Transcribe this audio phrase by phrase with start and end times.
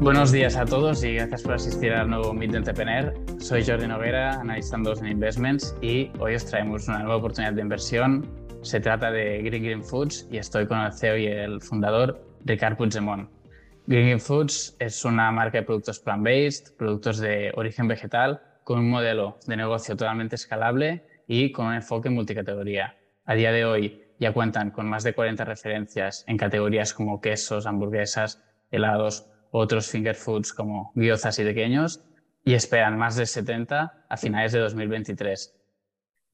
[0.00, 3.12] Buenos días a todos y gracias por asistir al nuevo Meet de Entrepreneur.
[3.40, 8.24] Soy Jordi Noguera, analista en Investments y hoy os traemos una nueva oportunidad de inversión.
[8.62, 12.76] Se trata de Green Green Foods y estoy con el CEO y el fundador, Ricard
[12.76, 13.28] Puigdemont.
[13.88, 18.90] Green Green Foods es una marca de productos plant-based, productos de origen vegetal, con un
[18.90, 22.96] modelo de negocio totalmente escalable y con un enfoque multicategoría.
[23.24, 27.66] A día de hoy ya cuentan con más de 40 referencias en categorías como quesos,
[27.66, 32.04] hamburguesas, helados, otros finger foods como guiozas y pequeños
[32.44, 35.54] y esperan más de 70 a finales de 2023.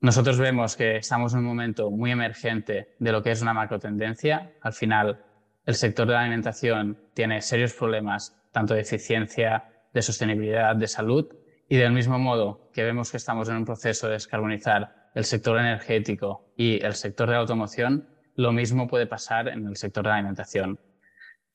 [0.01, 3.79] Nosotros vemos que estamos en un momento muy emergente de lo que es una macro
[3.79, 4.53] tendencia.
[4.61, 5.25] Al final,
[5.65, 11.27] el sector de la alimentación tiene serios problemas tanto de eficiencia, de sostenibilidad, de salud
[11.69, 15.59] y del mismo modo que vemos que estamos en un proceso de descarbonizar el sector
[15.59, 20.11] energético y el sector de la automoción, lo mismo puede pasar en el sector de
[20.11, 20.79] la alimentación.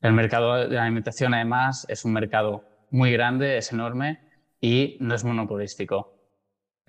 [0.02, 4.20] El mercado de la alimentación, además, es un mercado muy grande, es enorme
[4.62, 6.16] y no es monopolístico.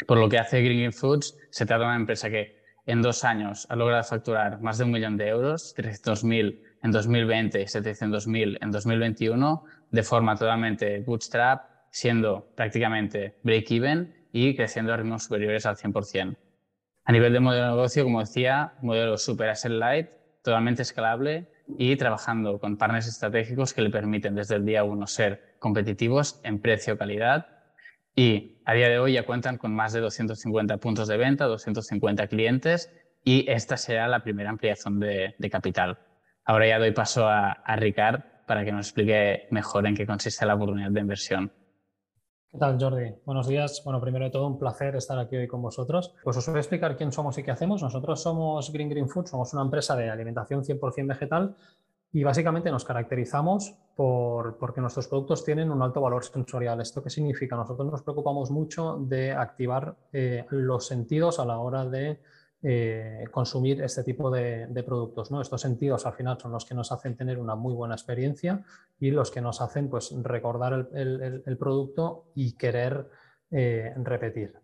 [0.06, 3.66] Por lo que hace Green Foods, se trata de una empresa que en dos años
[3.69, 8.70] ha logrado facturar más de un millón de euros, 300.000 en 2020 y 700.000 en
[8.70, 16.36] 2021, de forma totalmente bootstrap, siendo prácticamente break-even y creciendo a ritmos superiores al 100%.
[17.05, 20.08] A nivel de modelo de negocio, como decía, modelo super asset light,
[20.42, 25.56] totalmente escalable y trabajando con partners estratégicos que le permiten desde el día uno ser
[25.58, 27.46] competitivos en precio-calidad
[28.14, 32.26] y a día de hoy ya cuentan con más de 250 puntos de venta, 250
[32.26, 32.92] clientes
[33.24, 35.98] y esta será la primera ampliación de, de capital.
[36.44, 40.44] Ahora ya doy paso a, a Ricard para que nos explique mejor en qué consiste
[40.44, 41.52] la oportunidad de inversión.
[42.53, 43.15] ¿Qué tal, Jordi?
[43.25, 43.81] Buenos días.
[43.84, 46.17] Bueno, primero de todo, un placer estar aquí hoy con vosotros.
[46.25, 47.81] Pues os voy a explicar quién somos y qué hacemos.
[47.81, 51.55] Nosotros somos Green Green Food, somos una empresa de alimentación 100% vegetal
[52.12, 56.81] y básicamente nos caracterizamos por, porque nuestros productos tienen un alto valor sensorial.
[56.81, 57.55] ¿Esto qué significa?
[57.55, 62.19] Nosotros nos preocupamos mucho de activar eh, los sentidos a la hora de
[62.62, 65.31] eh, consumir este tipo de, productos.
[65.31, 65.41] ¿no?
[65.41, 68.62] Estos sentidos al final son los que nos hacen tener una muy buena experiencia
[68.98, 73.09] y los que nos hacen pues, recordar el, producto y querer
[73.50, 74.54] eh, repetir.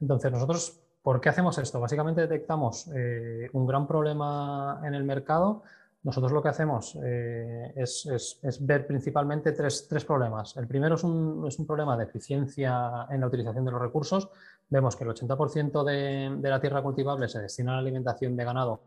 [0.00, 1.80] Entonces, nosotros, ¿por qué hacemos esto?
[1.80, 5.64] Básicamente detectamos eh, un gran problema en el mercado.
[6.06, 10.56] Nosotros lo que hacemos es, ver principalmente tres, problemas.
[10.56, 14.30] El primero es un, es un problema de eficiencia en la utilización de los recursos
[14.68, 18.82] vemos que el 80% de, la tierra cultivable se destina a la alimentación de ganado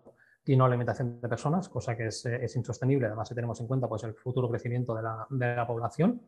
[0.45, 3.59] y no a la alimentación de personas, cosa que es, es insostenible, además si tenemos
[3.59, 6.21] en cuenta pues, el futuro crecimiento de la, de la población.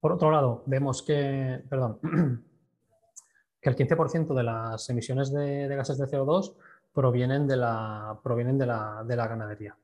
[0.00, 1.98] Por otro lado, vemos que, perdón,
[3.60, 6.54] que el 15% de las emisiones de, gases de CO2
[6.96, 9.76] provienen de la, provienen de la, de la ganadería.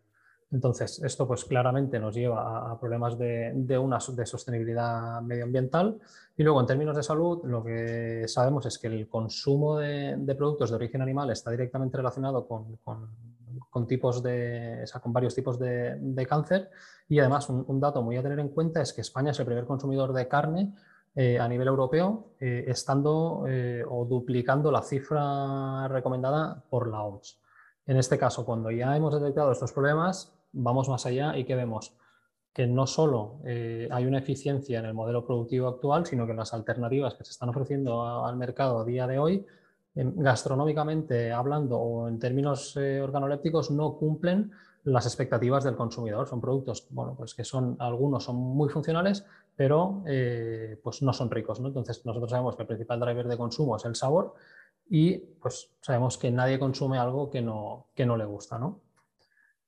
[0.50, 5.98] Entonces, esto pues claramente nos lleva a, problemas de, de, una, de sostenibilidad medioambiental
[6.38, 10.70] y luego en términos de salud lo que sabemos es que el consumo de, productos
[10.70, 16.70] de origen animal está directamente relacionado con, con, tipos de, con varios tipos de, cáncer
[17.10, 19.66] y además un, dato muy a tener en cuenta es que España es el primer
[19.66, 20.72] consumidor de carne
[21.14, 27.38] eh, a nivel europeo, eh, estando eh, o duplicando la cifra recomendada por la OMS.
[27.84, 31.94] En este caso, cuando ya hemos detectado estos problemas, vamos más allá y que vemos
[32.54, 37.14] que no solo hay una eficiencia en el modelo productivo actual, sino que las alternativas
[37.14, 39.46] que se están ofreciendo al mercado a día de hoy,
[39.94, 44.52] gastronómicamente hablando o en términos organolépticos, no cumplen
[44.84, 46.26] las expectativas del consumidor.
[46.28, 51.30] Son productos bueno, pues que son, algunos son muy funcionales, pero eh, pues no son
[51.30, 51.60] ricos.
[51.60, 51.68] ¿no?
[51.68, 54.34] Entonces, nosotros sabemos que el principal driver de consumo es el sabor
[54.88, 58.58] y pues sabemos que nadie consume algo que no, que no le gusta.
[58.58, 58.80] ¿no?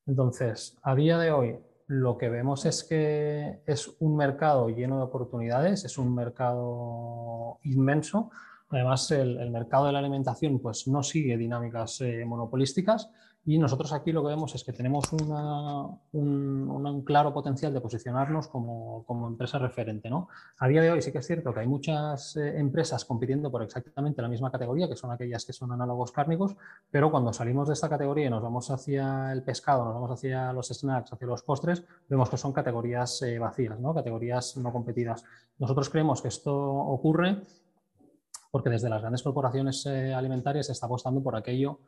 [0.06, 5.04] Entonces, a día de hoy, lo que vemos es que es un mercado lleno de
[5.04, 8.30] oportunidades, es un mercado inmenso.
[8.70, 13.10] Además, el, mercado de la alimentación pues, no sigue dinámicas eh, monopolísticas
[13.46, 19.28] y nosotros aquí lo que vemos es que tenemos un, claro potencial de posicionarnos como,
[19.28, 20.08] empresa referente.
[20.08, 20.28] ¿no?
[20.58, 23.62] A día de hoy sí que es cierto que hay muchas eh, empresas compitiendo por
[23.62, 26.56] exactamente la misma categoría, que son aquellas que son análogos cárnicos,
[26.90, 30.52] pero cuando salimos de esta categoría y nos vamos hacia el pescado, nos vamos hacia
[30.52, 33.92] los snacks, hacia los postres, vemos que son categorías eh, vacías, ¿no?
[33.92, 35.22] categorías no competidas.
[35.58, 37.42] Nosotros creemos que esto ocurre
[38.50, 41.80] porque desde las grandes corporaciones eh, alimentarias se está apostando por aquello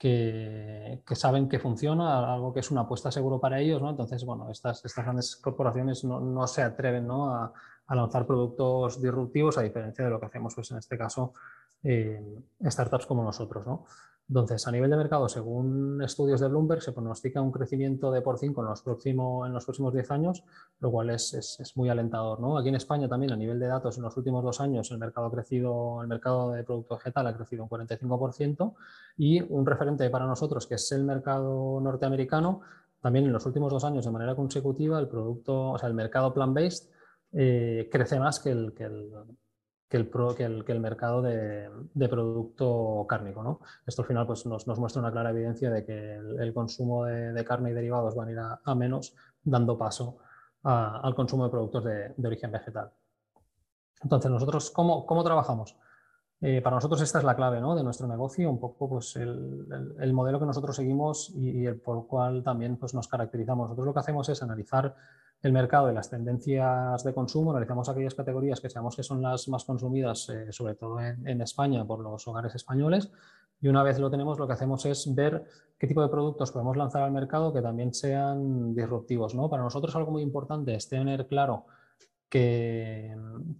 [0.00, 3.90] que, saben que funciona, algo que es una apuesta seguro para ellos, ¿no?
[3.90, 7.30] Entonces, bueno, estas, estas grandes corporaciones no, no se atreven ¿no?
[7.30, 7.52] a,
[7.86, 11.34] a, lanzar productos disruptivos, a diferencia de lo que hacemos, pues en este caso,
[11.82, 12.18] eh,
[12.64, 13.84] startups como nosotros, ¿no?
[14.30, 18.38] Entonces, a nivel de mercado, según estudios de Bloomberg, se pronostica un crecimiento de por
[18.38, 20.44] 5 en los, próximos, en los próximos 10 años,
[20.78, 22.38] lo cual es, muy alentador.
[22.56, 25.26] Aquí en España también, a nivel de datos, en los últimos dos años el mercado,
[25.26, 28.74] ha crecido, el mercado de producto vegetal ha crecido un 45%
[29.16, 32.60] y un referente para nosotros, que es el mercado norteamericano,
[33.00, 36.32] también en los últimos dos años de manera consecutiva el producto, o sea, el mercado
[36.32, 36.88] plant-based
[37.32, 39.10] eh, crece más que el, que el
[39.90, 41.68] que el, que el, mercado de,
[42.08, 43.42] producto cárnico.
[43.42, 43.60] ¿no?
[43.84, 47.70] Esto al final pues, nos, muestra una clara evidencia de que el, consumo de, carne
[47.70, 50.18] y derivados van a ir a, menos, dando paso
[50.62, 52.92] al consumo de productos de, origen vegetal.
[54.00, 55.76] Entonces, nosotros, ¿cómo, cómo trabajamos?
[56.42, 57.76] Eh, para nosotros esta es la clave ¿no?
[57.76, 62.42] de nuestro negocio, un poco pues, el, modelo que nosotros seguimos y, el por cual
[62.42, 63.64] también pues, nos caracterizamos.
[63.64, 64.94] Nosotros lo que hacemos es analizar
[65.42, 69.48] el mercado y las tendencias de consumo, analizamos aquellas categorías que sabemos que son las
[69.48, 73.10] más consumidas, eh, sobre todo en, España, por los hogares españoles,
[73.60, 75.44] y una vez lo tenemos, lo que hacemos es ver
[75.78, 79.34] qué tipo de productos podemos lanzar al mercado que también sean disruptivos.
[79.34, 79.50] ¿no?
[79.50, 81.66] Para nosotros algo muy importante es tener claro
[82.30, 83.14] que,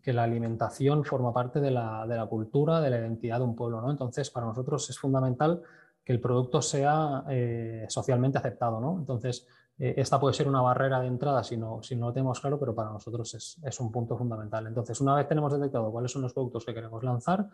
[0.04, 3.82] la alimentación forma parte de la, cultura, de la identidad de un pueblo.
[3.82, 3.90] ¿no?
[3.90, 5.60] Entonces, para nosotros es fundamental
[6.04, 8.80] que el producto sea eh, socialmente aceptado.
[8.80, 8.96] ¿no?
[8.98, 9.46] Entonces,
[9.78, 12.58] eh, esta puede ser una barrera de entrada si no, si no lo tenemos claro,
[12.58, 14.66] pero para nosotros es, un punto fundamental.
[14.66, 17.48] Entonces, una vez tenemos detectado cuáles son los productos que queremos lanzar,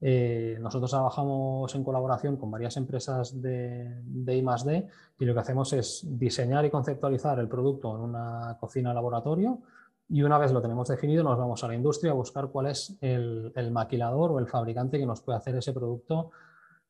[0.00, 5.72] eh, nosotros trabajamos en colaboración con varias empresas de, de I+D y lo que hacemos
[5.72, 9.60] es diseñar y conceptualizar el producto en una cocina laboratorio
[10.12, 12.94] y una vez lo tenemos definido nos vamos a la industria a buscar cuál es
[13.00, 16.32] el, maquilador o el fabricante que nos puede hacer ese producto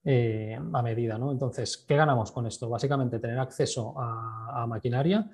[0.05, 1.17] eh, a medida.
[1.19, 1.31] ¿no?
[1.31, 2.69] Entonces, ¿qué ganamos con esto?
[2.69, 5.31] Básicamente tener acceso a, maquinaria,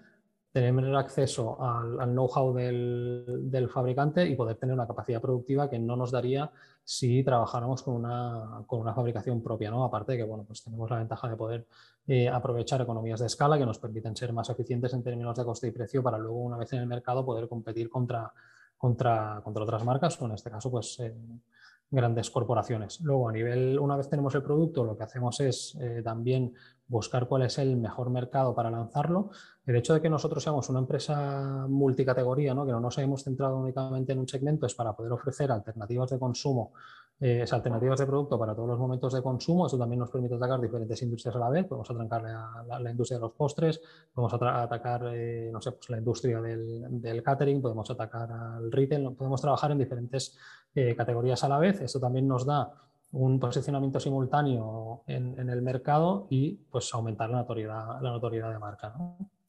[0.52, 6.10] tener acceso al, know-how del, fabricante y poder tener una capacidad productiva que no nos
[6.10, 6.50] daría
[6.82, 9.70] si trabajáramos con una, con una fabricación propia.
[9.70, 9.84] ¿no?
[9.84, 11.66] Aparte de que bueno, pues tenemos la ventaja de poder
[12.06, 15.68] eh, aprovechar economías de escala que nos permiten ser más eficientes en términos de coste
[15.68, 18.32] y precio para luego, una vez en el mercado, poder competir contra,
[18.78, 20.98] contra, contra otras marcas o en este caso, pues...
[21.00, 21.14] Eh,
[21.90, 23.00] grandes corporaciones.
[23.00, 26.52] Luego, a nivel, una vez tenemos el producto, lo que hacemos es eh, también
[26.86, 29.30] buscar cuál es el mejor mercado para lanzarlo.
[29.66, 32.66] El hecho de que nosotros seamos una empresa multicategoría, ¿no?
[32.66, 36.18] que no nos hayamos centrado únicamente en un segmento, es para poder ofrecer alternativas de
[36.18, 36.72] consumo
[37.20, 39.66] eh, alternativas de producto para todos los momentos de consumo.
[39.66, 41.66] Eso también nos permite atacar diferentes industrias a la vez.
[41.66, 43.80] Podemos atacar la, la, industria de los postres,
[44.14, 49.40] podemos atacar eh, no sé, pues la industria del, catering, podemos atacar al retail, podemos
[49.40, 50.38] trabajar en diferentes
[50.76, 51.80] eh, categorías a la vez.
[51.80, 52.72] Esto también nos da
[53.10, 58.94] un posicionamiento simultáneo en, el mercado y pues aumentar la notoriedad, la notoriedad de marca.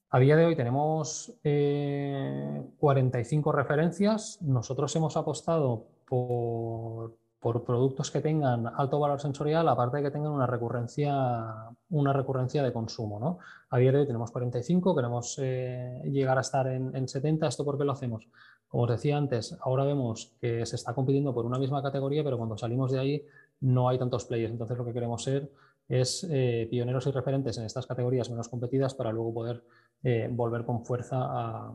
[0.10, 4.40] A día de hoy tenemos 45 referencias.
[4.42, 10.34] Nosotros hemos apostado por, por productos que tengan alto valor sensorial, aparte de que tengan
[10.34, 11.56] una recurrencia,
[11.90, 13.20] una recurrencia de consumo.
[13.20, 13.40] ¿no?
[13.70, 17.48] A día de hoy tenemos 45, queremos eh, llegar a estar en, 70.
[17.48, 18.28] ¿Esto por qué lo hacemos?
[18.68, 22.38] Como os decía antes, ahora vemos que se está compitiendo por una misma categoría, pero
[22.38, 23.26] cuando salimos de ahí
[23.62, 24.52] no hay tantos players.
[24.52, 25.50] Entonces lo que queremos ser
[25.88, 29.64] es eh, pioneros y referentes en estas categorías menos competidas para luego poder
[30.04, 31.74] eh, volver con fuerza a,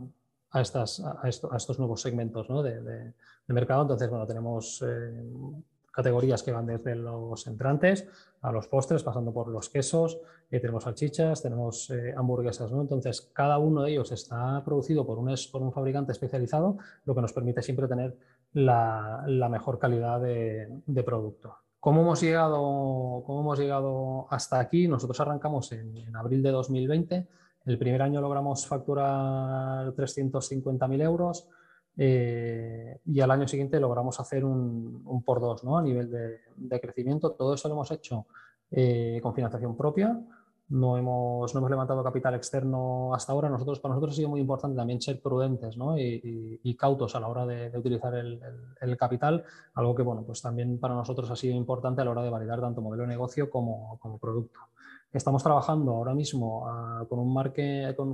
[0.55, 3.13] a, estas, a, estos nuevos segmentos de,
[3.49, 3.83] mercado.
[3.83, 5.25] Entonces, bueno, tenemos eh,
[5.93, 8.09] categorías que van desde los entrantes
[8.41, 10.21] a los postres, pasando por los quesos,
[10.51, 12.71] y tenemos salchichas, tenemos eh, hamburguesas.
[12.71, 12.83] ¿no?
[12.83, 17.21] Entonces, cada uno de ellos está producido por un, por un fabricante especializado, lo que
[17.21, 18.17] nos permite siempre tener
[18.53, 21.57] la, mejor calidad de, producto.
[21.81, 24.87] ¿Cómo hemos, llegado, ¿Cómo hemos llegado hasta aquí?
[24.87, 27.27] Nosotros arrancamos en, en abril de 2020
[27.65, 31.49] el primer año logramos facturar 350.000 euros
[31.97, 35.79] eh, y al año siguiente logramos hacer un, por dos ¿no?
[35.79, 37.33] a nivel de, crecimiento.
[37.33, 38.27] Todo eso lo hemos hecho
[38.71, 40.21] eh, con financiación propia.
[40.67, 43.49] No hemos, no hemos levantado capital externo hasta ahora.
[43.49, 45.97] Nosotros, para nosotros ha sido muy importante también ser prudentes ¿no?
[45.99, 49.45] y, cautos a la hora de, utilizar el, capital,
[49.75, 52.61] algo que bueno, pues también para nosotros ha sido importante a la hora de validar
[52.61, 54.61] tanto modelo de negocio como producto.
[55.15, 57.33] Estamos trabajando ahora mismo ah, con, un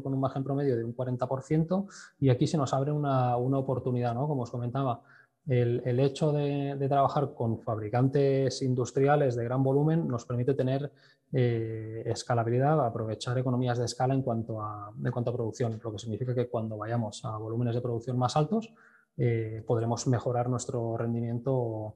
[0.03, 1.87] con, un margen promedio de un 40%
[2.21, 4.29] y aquí se nos abre una, oportunidad, ¿no?
[4.29, 5.01] Como os comentaba,
[5.47, 10.93] el, hecho de, trabajar con fabricantes industriales de gran volumen nos permite tener
[11.33, 16.35] eh, escalabilidad, aprovechar economías de escala en cuanto, a, cuanto a producción, lo que significa
[16.35, 18.75] que cuando vayamos a volúmenes de producción más altos
[19.17, 21.95] eh, podremos mejorar nuestro rendimiento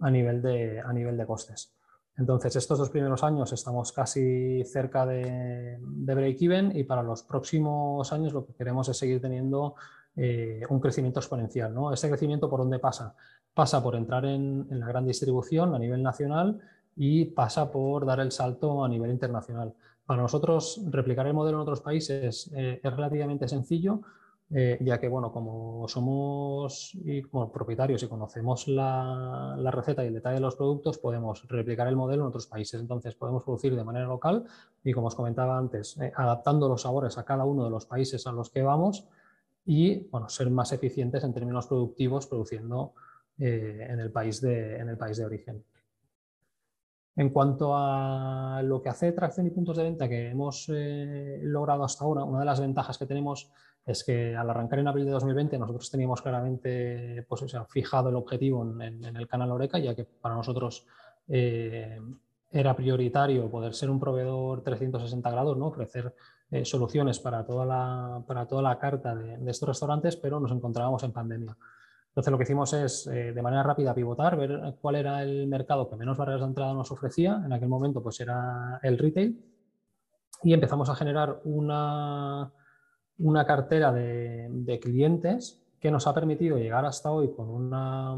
[0.00, 1.77] a nivel de costes.
[2.18, 8.32] Entonces, estos dos primeros años estamos casi cerca de, break-even y para los próximos años
[8.32, 9.76] lo que queremos es seguir teniendo
[10.16, 11.72] eh, un crecimiento exponencial.
[11.72, 11.92] ¿no?
[11.92, 13.14] Este crecimiento, ¿por dónde pasa?
[13.54, 16.58] Pasa por entrar en, la gran distribución a nivel nacional
[16.96, 19.72] y pasa por dar el salto a nivel internacional.
[20.04, 24.00] Para nosotros, replicar el modelo en otros países eh, es relativamente sencillo,
[24.50, 26.96] eh, ya que, bueno, como somos
[27.52, 32.22] propietarios y conocemos la, receta y el detalle de los productos, podemos replicar el modelo
[32.22, 32.80] en otros países.
[32.80, 34.44] Entonces, podemos producir de manera local
[34.82, 38.26] y, como os comentaba antes, eh, adaptando los sabores a cada uno de los países
[38.26, 39.06] a los que vamos
[39.66, 42.94] y, bueno, ser más eficientes en términos productivos produciendo
[43.38, 45.62] en, el país en el país de origen.
[47.18, 51.82] En cuanto a lo que hace tracción y puntos de venta que hemos eh, logrado
[51.82, 53.50] hasta ahora, una de las ventajas que tenemos
[53.84, 58.62] es que al arrancar en abril de 2020 nosotros teníamos claramente pues, fijado el objetivo
[58.80, 60.86] en, el canal Oreca, ya que para nosotros
[61.26, 61.98] eh,
[62.52, 65.66] era prioritario poder ser un proveedor 360 grados, ¿no?
[65.66, 66.14] ofrecer
[66.52, 71.02] eh, soluciones para toda, la, para toda la carta de estos restaurantes, pero nos encontrábamos
[71.02, 71.56] en pandemia.
[72.18, 75.88] Entonces lo que hicimos es eh, de manera rápida pivotar, ver cuál era el mercado
[75.88, 77.40] que menos barreras de entrada nos ofrecía.
[77.46, 79.40] En aquel momento pues era el retail
[80.42, 82.50] y empezamos a generar una,
[83.18, 88.16] una cartera de, clientes que nos ha permitido llegar hasta hoy con una,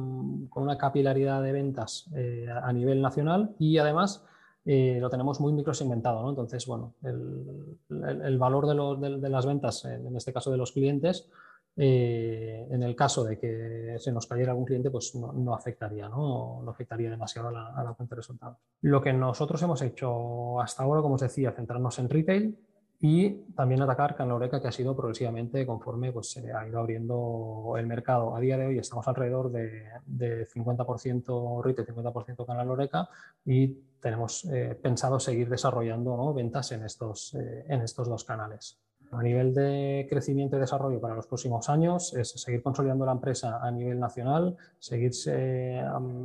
[0.48, 4.24] con una capilaridad de ventas eh, a nivel nacional y además
[4.64, 6.22] eh, lo tenemos muy microsegmentado.
[6.22, 6.30] ¿no?
[6.30, 8.66] Entonces, bueno, el, el, valor
[8.98, 11.28] de, de, las ventas, en este caso de los clientes,
[11.76, 16.68] eh, en el caso de que se nos cayera algún cliente, pues no, afectaría, ¿no?
[16.68, 18.58] afectaría demasiado a la, cuenta de resultados.
[18.82, 22.58] Lo que nosotros hemos hecho hasta ahora, como os decía, centrarnos en retail
[23.02, 27.86] y también atacar Canaloreca, que ha sido progresivamente conforme pues, se ha ido abriendo el
[27.86, 28.36] mercado.
[28.36, 33.08] A día de hoy estamos alrededor de, de 50% retail, 50% Canaloreca
[33.44, 33.68] y
[34.00, 38.78] tenemos eh, pensado seguir desarrollando ventas en estos, eh, en estos dos canales.
[39.12, 43.58] A nivel de crecimiento y desarrollo para los próximos años es seguir consolidando la empresa
[43.60, 45.10] a nivel nacional, seguir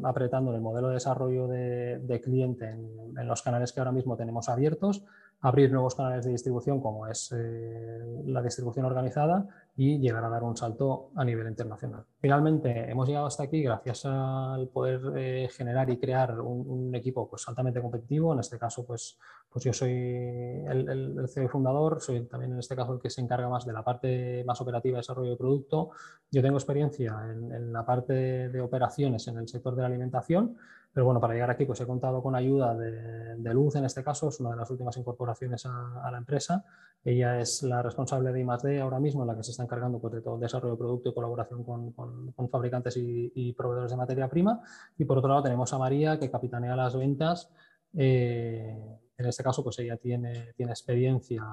[0.04, 5.04] apretando el modelo de desarrollo de, cliente en, los canales que ahora mismo tenemos abiertos,
[5.42, 10.44] abrir nuevos canales de distribución como es eh, la distribución organizada y llegar a dar
[10.44, 12.05] un salto a nivel internacional.
[12.20, 17.46] Finalmente, hemos llegado hasta aquí gracias al poder eh, generar y crear un, equipo pues,
[17.50, 18.32] altamente competitivo.
[18.34, 22.94] En este caso, pues, pues yo soy el, CEO fundador, soy también en este caso
[22.94, 25.89] el que se encarga más de la parte más operativa de desarrollo de producto.
[26.32, 28.13] Yo tengo experiencia en, la parte
[28.50, 30.55] de operaciones en el sector de la alimentación
[30.96, 34.30] pero bueno, para llegar aquí pues he contado con ayuda de, Luz, en este caso,
[34.30, 36.64] es una de las últimas incorporaciones a, la empresa.
[37.04, 38.80] Ella es la responsable de I+.D.
[38.80, 41.14] ahora mismo, la que se está encargando pues, de todo el desarrollo de producto y
[41.14, 44.62] colaboración con, fabricantes y, proveedores de materia prima.
[44.98, 47.52] Y por otro lado tenemos a María, que capitanea las ventas.
[47.94, 51.44] Eh, en este caso, pues ella tiene, experiencia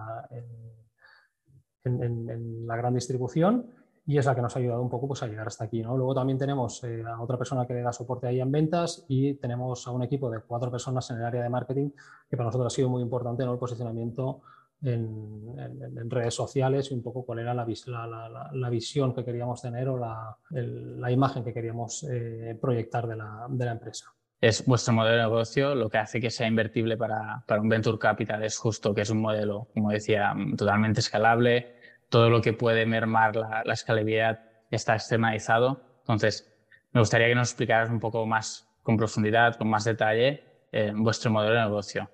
[1.84, 3.66] en, en la gran distribución
[4.04, 5.82] y es la que nos ha ayudado un poco pues, a llegar hasta aquí.
[5.82, 5.96] ¿no?
[5.96, 9.34] Luego también tenemos eh, a otra persona que le da soporte ahí en ventas y
[9.34, 11.90] tenemos a un equipo de cuatro personas en el área de marketing
[12.28, 13.52] que para nosotros ha sido muy importante ¿no?
[13.52, 14.42] el posicionamiento
[14.82, 19.88] en, redes sociales y un poco cuál era la, la, la, visión que queríamos tener
[19.88, 25.16] o la, imagen que queríamos eh, proyectar de la, de la empresa es vuestro modelo
[25.16, 28.92] de negocio, lo que hace que sea invertible para, para, un venture capital es justo
[28.92, 31.76] que es un modelo, como decía, totalmente escalable,
[32.12, 34.40] todo lo que puede mermar la, la escalabilidad
[34.70, 35.80] está externalizado.
[36.00, 36.52] Entonces,
[36.92, 41.30] me gustaría que nos explicaras un poco más con profundidad, con más detalle, eh, vuestro
[41.30, 42.10] modelo de negocio.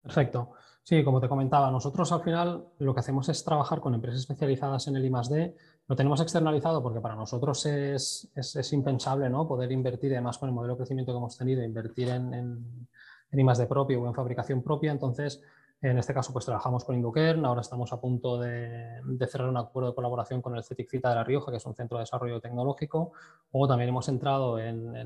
[0.00, 0.52] Perfecto.
[0.84, 4.86] Sí, como te comentaba, nosotros al final lo que hacemos es trabajar con empresas especializadas
[4.86, 5.54] en el I+.D.
[5.88, 9.48] Lo tenemos externalizado porque para nosotros es, es, impensable ¿no?
[9.48, 12.88] poder invertir, además con el modelo de crecimiento que hemos tenido, invertir en, en,
[13.32, 13.66] en I+.D.
[13.66, 14.92] propio o en fabricación propia.
[14.92, 15.42] Entonces,
[15.80, 19.90] en este caso, pues trabajamos con Indukern, ahora estamos a punto de, cerrar un acuerdo
[19.90, 22.40] de colaboración con el CETIC Cita de La Rioja, que es un centro de desarrollo
[22.40, 23.12] tecnológico.
[23.52, 24.96] Luego también hemos entrado en,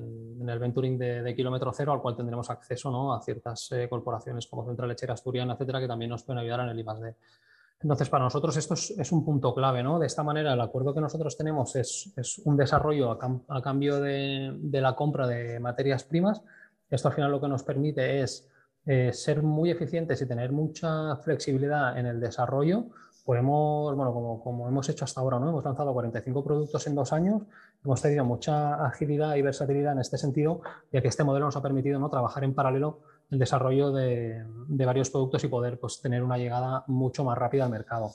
[0.49, 3.13] el venturing de, kilómetro cero, al cual tendremos acceso ¿no?
[3.13, 6.71] a ciertas eh, corporaciones como Central Lechera Asturiana, etcétera, que también nos pueden ayudar en
[6.71, 7.17] el I+.D.
[7.83, 9.99] Entonces, para nosotros esto es, un punto clave, ¿no?
[9.99, 14.97] De esta manera, el acuerdo que nosotros tenemos es, un desarrollo a, cambio de la
[14.97, 16.41] compra de materias primas.
[16.89, 18.49] Esto al final lo que nos permite es
[18.87, 22.87] eh, ser muy eficientes y tener mucha flexibilidad en el desarrollo,
[23.25, 25.49] podemos, bueno, como, hemos hecho hasta ahora, ¿no?
[25.49, 27.43] hemos lanzado 45 productos en dos años,
[27.85, 30.63] hemos tenido mucha agilidad y versatilidad en este sentido,
[30.93, 32.11] ya que este modelo nos ha permitido ¿no?
[32.11, 37.25] trabajar en paralelo el desarrollo de, varios productos y poder pues, tener una llegada mucho
[37.25, 38.11] más rápida al mercado.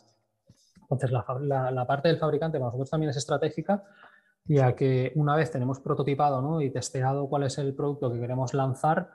[0.82, 3.84] Entonces, la, la, parte del fabricante para nosotros también es estratégica,
[4.46, 6.62] ya que una vez tenemos prototipado ¿no?
[6.62, 9.10] y testeado cuál es el producto que queremos lanzar,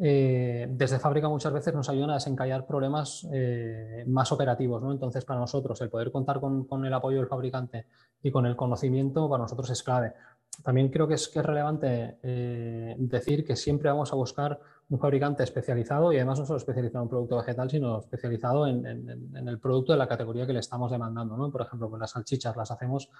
[0.00, 4.82] eh, desde fábrica muchas veces nos ayudan a desencallar problemas eh, más operativos.
[4.82, 4.90] ¿no?
[4.92, 7.86] Entonces, para nosotros, el poder contar con, el apoyo del fabricante
[8.22, 10.14] y con el conocimiento, para nosotros es clave.
[10.62, 14.58] también creo que es, relevante eh, decir que siempre vamos a buscar
[14.88, 18.86] un fabricante especializado y además no solo especializado en un producto vegetal, sino especializado en,
[18.86, 21.36] el producto de la categoría que le estamos demandando.
[21.36, 21.50] ¿no?
[21.50, 23.10] Por ejemplo, con las salchichas las hacemos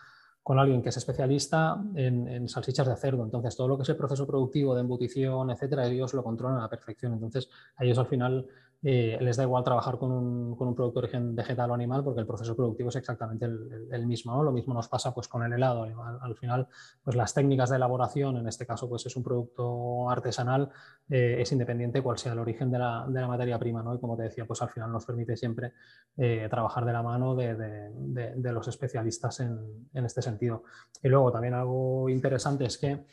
[0.43, 3.23] con alguien que es especialista en, salchichas de cerdo.
[3.23, 6.63] Entonces, todo lo que es el proceso productivo de embutición, etcétera, ellos lo controlan a
[6.63, 7.13] la perfección.
[7.13, 8.47] Entonces, a ellos al final
[8.85, 12.27] eh, les da igual trabajar con un, producto de origen vegetal o animal porque el
[12.27, 14.33] proceso productivo es exactamente el, mismo.
[14.33, 14.43] ¿no?
[14.43, 15.85] Lo mismo nos pasa pues, con el helado.
[16.21, 16.67] Al, final,
[17.05, 20.71] pues, las técnicas de elaboración, en este caso pues, es un producto artesanal,
[21.09, 23.85] eh, es independiente cual sea el origen de la, materia prima.
[23.85, 23.95] ¿no?
[23.95, 25.75] Y como te decía, pues al final nos permite siempre
[26.17, 30.65] eh, trabajar de la mano de los especialistas en, en este sentido.
[31.01, 33.05] Y luego también algo interesante es que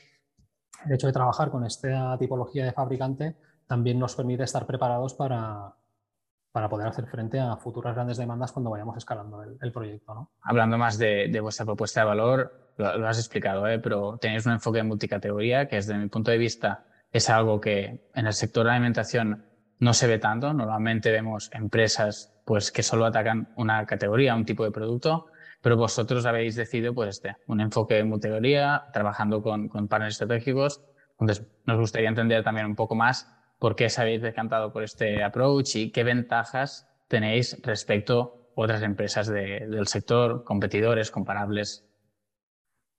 [0.86, 3.36] el hecho de trabajar con esta tipología de fabricante
[3.70, 5.76] también nos permite estar preparados para,
[6.52, 10.12] para poder hacer frente a futuras grandes demandas cuando vayamos escalando el, proyecto.
[10.16, 10.32] ¿no?
[10.42, 13.78] Hablando más de, vuestra propuesta de valor, lo, has explicado, ¿eh?
[13.78, 18.10] pero tenéis un enfoque de multicategoría que desde mi punto de vista es algo que
[18.16, 19.46] en el sector de alimentación
[19.78, 20.52] no se ve tanto.
[20.52, 25.28] Normalmente vemos empresas pues, que solo atacan una categoría, un tipo de producto,
[25.62, 30.82] pero vosotros habéis decidido pues, este, un enfoque de multicategoría, trabajando con, con partners estratégicos.
[31.20, 35.22] Entonces, nos gustaría entender también un poco más por qué os habéis decantado por este
[35.22, 41.86] approach y qué ventajas tenéis respecto a otras empresas del sector, competidores comparables.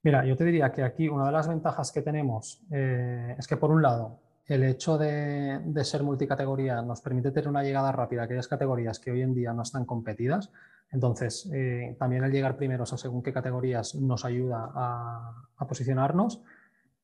[0.02, 3.57] Mira, yo te diría que aquí una de las ventajas que tenemos eh, es que
[3.57, 8.25] por un lado el hecho de, ser multicategoría nos permite tener una llegada rápida a
[8.25, 10.50] aquellas categorías que hoy en día no están competidas.
[10.90, 16.43] Entonces, eh, también el llegar primero a según qué categorías nos ayuda a posicionarnos.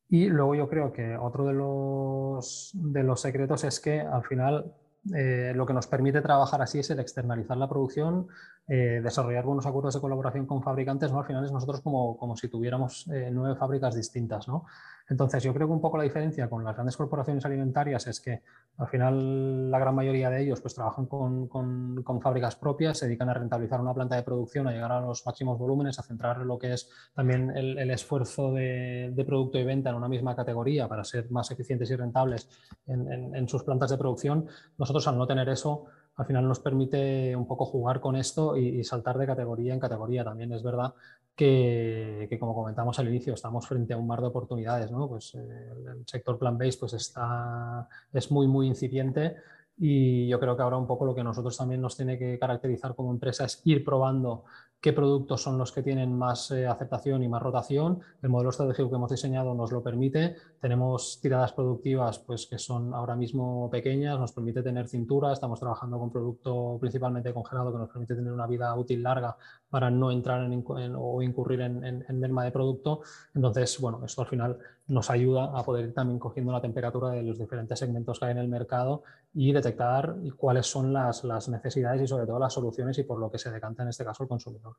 [0.09, 4.73] Y luego yo creo que otro de los, de los secretos es que al final
[5.15, 8.29] eh, lo que nos permite trabajar así es el externalizar la producción,
[8.69, 11.21] eh, desarrollar buenos acuerdos de colaboración con fabricantes, ¿no?
[11.21, 14.65] Al final es nosotros como, como si tuviéramos eh, nueve fábricas distintas, ¿no?
[15.09, 18.43] Entonces, yo creo que un poco la diferencia con las grandes corporaciones alimentarias es que
[18.79, 23.29] al final la gran mayoría de ellos pues trabajan con, con, fábricas propias, se dedican
[23.29, 26.59] a rentabilizar una planta de producción, a llegar a los máximos volúmenes, a centrar lo
[26.59, 31.31] que es también el, esfuerzo de, producto y venta en una misma categoría para ser
[31.31, 32.49] más eficientes y rentables
[32.87, 34.47] en, en, en sus plantas de producción.
[34.77, 38.83] Nosotros al no tener eso, al final nos permite un poco jugar con esto y,
[38.85, 40.25] saltar de categoría en categoría.
[40.25, 40.95] También es verdad
[41.35, 44.91] que, como comentamos al inicio, estamos frente a un mar de oportunidades.
[44.91, 45.09] ¿no?
[45.09, 49.37] Pues, eh, el sector plant-based pues está, es muy, muy incipiente
[49.79, 52.95] y yo creo que ahora un poco lo que nosotros también nos tiene que caracterizar
[52.95, 54.45] como empresa es ir probando
[54.87, 57.99] qué productos son los que tienen más eh, aceptación y más rotación.
[58.23, 60.37] El modelo estratégico que hemos diseñado nos lo permite.
[60.61, 65.33] Tenemos tiradas productivas pues, que son ahora mismo pequeñas, nos permite tener cintura.
[65.33, 69.37] Estamos trabajando con producto principalmente congelado que nos permite tener una vida útil larga
[69.69, 70.63] para no entrar en,
[70.97, 73.01] o incurrir en, en, merma de producto.
[73.35, 77.25] Entonces, bueno, esto al final nos ayuda a poder ir también cogiendo la temperatura de
[77.25, 79.03] los diferentes segmentos que hay en el mercado
[79.39, 83.31] y detectar cuáles son las, las necesidades y sobre todo las soluciones y por lo
[83.31, 84.77] que se decanta en este caso el consumidor.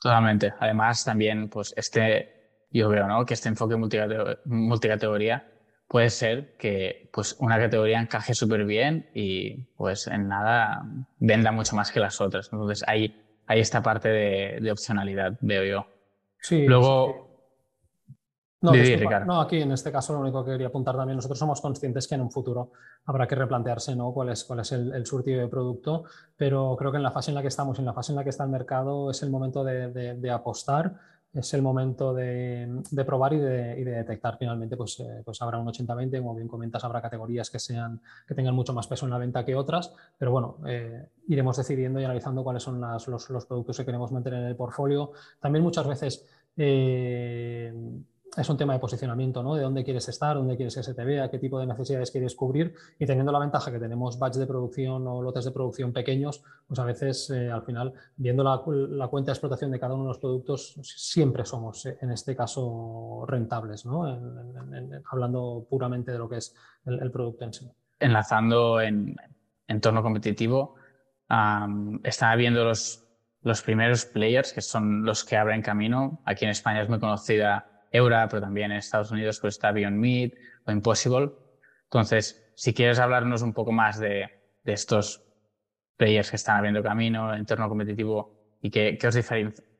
[0.00, 0.54] Totalmente.
[0.60, 3.26] Además, también, pues este, yo veo, ¿no?
[3.26, 3.74] Que este enfoque
[4.44, 5.50] multicategoría
[5.88, 10.86] puede ser que pues una categoría encaje súper bien y pues en nada
[11.18, 12.50] venda mucho más que las otras.
[12.52, 15.86] Entonces hay, hay esta parte de, de opcionalidad, veo yo.
[16.38, 16.66] Sí.
[16.66, 17.31] Luego,
[18.62, 22.14] no, aquí en este caso lo único que quería apuntar también, nosotros somos conscientes que
[22.14, 22.70] en un futuro
[23.06, 24.12] habrá que replantearse ¿no?
[24.12, 26.04] cuál es, cuál es el, surtido de producto,
[26.36, 28.24] pero creo que en la fase en la que estamos, en la fase en la
[28.24, 30.94] que está el mercado, es el momento de, apostar,
[31.34, 36.18] es el momento de, probar y de, detectar finalmente, pues, eh, pues habrá un 80-20,
[36.18, 39.44] como bien comentas, habrá categorías que, sean, que tengan mucho más peso en la venta
[39.44, 43.84] que otras, pero bueno, eh, iremos decidiendo y analizando cuáles son los, los, productos que
[43.84, 45.10] queremos mantener en el portfolio.
[45.40, 46.26] También muchas veces...
[46.56, 47.72] Eh,
[48.36, 49.54] es un tema de posicionamiento, ¿no?
[49.54, 52.34] De dónde quieres estar, dónde quieres que se te vea, qué tipo de necesidades quieres
[52.34, 56.42] cubrir y teniendo la ventaja que tenemos batch de producción o lotes de producción pequeños,
[56.66, 60.08] pues a veces eh, al final, viendo la, cuenta de explotación de cada uno de
[60.08, 64.04] los productos, siempre somos eh, en este caso rentables, ¿no?
[65.10, 66.54] hablando puramente de lo que es
[66.86, 67.70] el, producto en sí.
[68.00, 69.14] Enlazando en
[69.68, 70.76] entorno competitivo,
[72.02, 73.04] están habiendo los,
[73.42, 76.22] los primeros players que son los que abren camino.
[76.24, 79.96] Aquí en España es muy conocida Eura, pero también en Estados Unidos pues está Beyond
[79.96, 80.32] Meat
[80.66, 81.30] o Impossible.
[81.84, 84.30] Entonces, si quieres hablarnos un poco más de,
[84.64, 85.22] estos
[85.96, 89.18] players que están abriendo camino, entorno competitivo y qué, os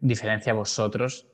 [0.01, 1.27] diferencia vosotros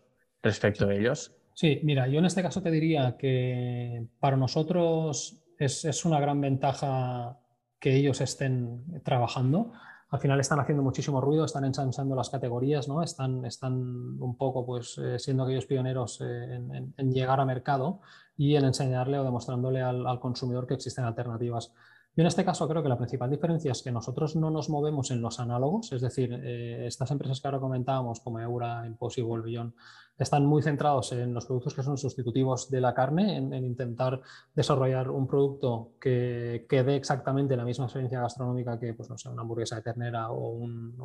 [0.42, 1.34] respecto a ellos.
[1.54, 6.40] Sí, mira, yo en este caso te diría que para nosotros es, es una gran
[6.40, 7.38] ventaja
[7.80, 9.72] que ellos estén trabajando
[10.10, 13.02] al final están haciendo muchísimo ruido, están ensanchando las categorías, ¿no?
[13.02, 16.54] están, están un poco pues, eh, siendo aquellos pioneros eh,
[16.96, 18.00] en, llegar a mercado
[18.36, 21.72] y en enseñarle o demostrándole al consumidor que existen alternativas.
[22.18, 25.12] Yo en este caso creo que la principal diferencia es que nosotros no nos movemos
[25.12, 29.72] en los análogos, es decir, eh, estas empresas que ahora comentábamos como Eura, Impossible, Beyond,
[30.18, 34.20] están muy centrados en los productos que son sustitutivos de la carne, en, intentar
[34.52, 39.28] desarrollar un producto que, que, dé exactamente la misma experiencia gastronómica que pues, no sé,
[39.28, 40.96] una hamburguesa de ternera o un,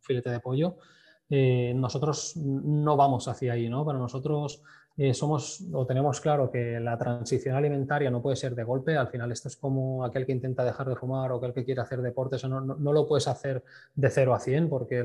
[0.00, 0.76] filete de pollo.
[1.28, 3.84] Eh, nosotros no vamos hacia ahí, ¿no?
[3.84, 4.62] Para nosotros
[4.96, 8.96] eh, somos o tenemos claro que la transición alimentaria no puede ser de golpe.
[8.96, 11.80] Al final, esto es como aquel que intenta dejar de fumar o aquel que quiere
[11.80, 12.44] hacer deportes.
[12.44, 15.02] No, no, lo puedes hacer de 0 a 100 porque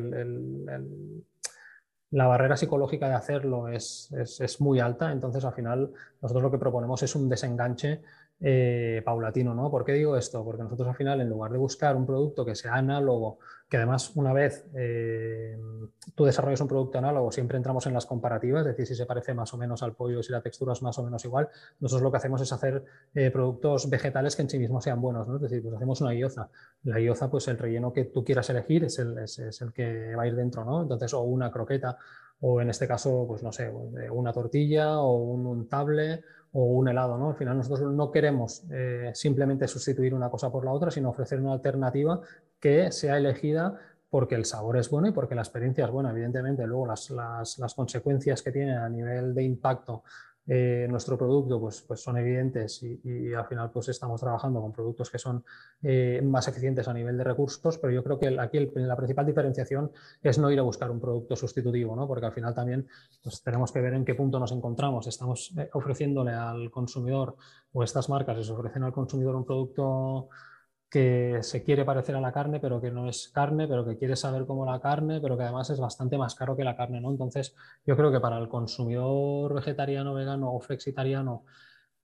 [2.12, 5.12] la barrera psicológica de hacerlo es, es, es, muy alta.
[5.12, 8.02] Entonces, al final, nosotros lo que proponemos es un desenganche
[8.39, 9.56] eh, paulatino.
[9.56, 9.71] ¿no?
[9.71, 10.43] ¿Por qué digo esto?
[10.45, 14.15] Porque nosotros al final, en lugar de buscar un producto que sea análogo, que además
[14.15, 15.58] una vez eh,
[16.15, 19.34] tú desarrollas un producto análogo, siempre entramos en las comparativas, es decir, si se parece
[19.34, 21.49] más o menos al pollo, si la textura es más o menos igual,
[21.80, 25.27] nosotros lo que hacemos es hacer eh, productos vegetales que en sí mismos sean buenos,
[25.27, 25.36] ¿no?
[25.36, 26.49] es decir, pues hacemos una guioza.
[26.84, 30.23] La guioza, pues el relleno que tú quieras elegir es el, es, el que va
[30.23, 30.84] a ir dentro, ¿no?
[30.84, 31.97] Entonces, o una croqueta,
[32.39, 33.69] o en este caso, pues no sé,
[34.12, 37.17] una tortilla o un, un table o un helado.
[37.17, 37.30] ¿no?
[37.30, 41.39] Al final nosotros no queremos eh, simplemente sustituir una cosa por la otra, sino ofrecer
[41.39, 42.21] una alternativa
[42.60, 46.12] que sea elegida porque el sabor es bueno y porque la experiencia es buena.
[46.12, 50.04] Evidentemente, luego las, las, las consecuencias que tiene a nivel de impacto
[50.50, 55.10] eh, nuestro producto pues, pues son evidentes y, al final pues estamos trabajando con productos
[55.12, 55.43] que son
[55.84, 59.91] eh, más eficientes a nivel de recursos, pero yo creo que aquí la principal diferenciación
[60.24, 62.08] es no ir a buscar un producto sustitutivo, ¿no?
[62.08, 62.88] porque al final también
[63.22, 65.06] pues, tenemos que ver en qué punto nos encontramos.
[65.08, 67.36] Estamos eh, ofreciéndole al consumidor
[67.74, 70.30] o estas marcas les ofrecen al consumidor un producto
[70.89, 74.15] que se quiere parecer a la carne, pero que no es carne, pero que quiere
[74.15, 77.12] saber cómo la carne, pero que además es bastante más caro que la carne, ¿no?
[77.12, 81.43] Entonces, yo creo que para el consumidor vegetariano, vegano o flexitariano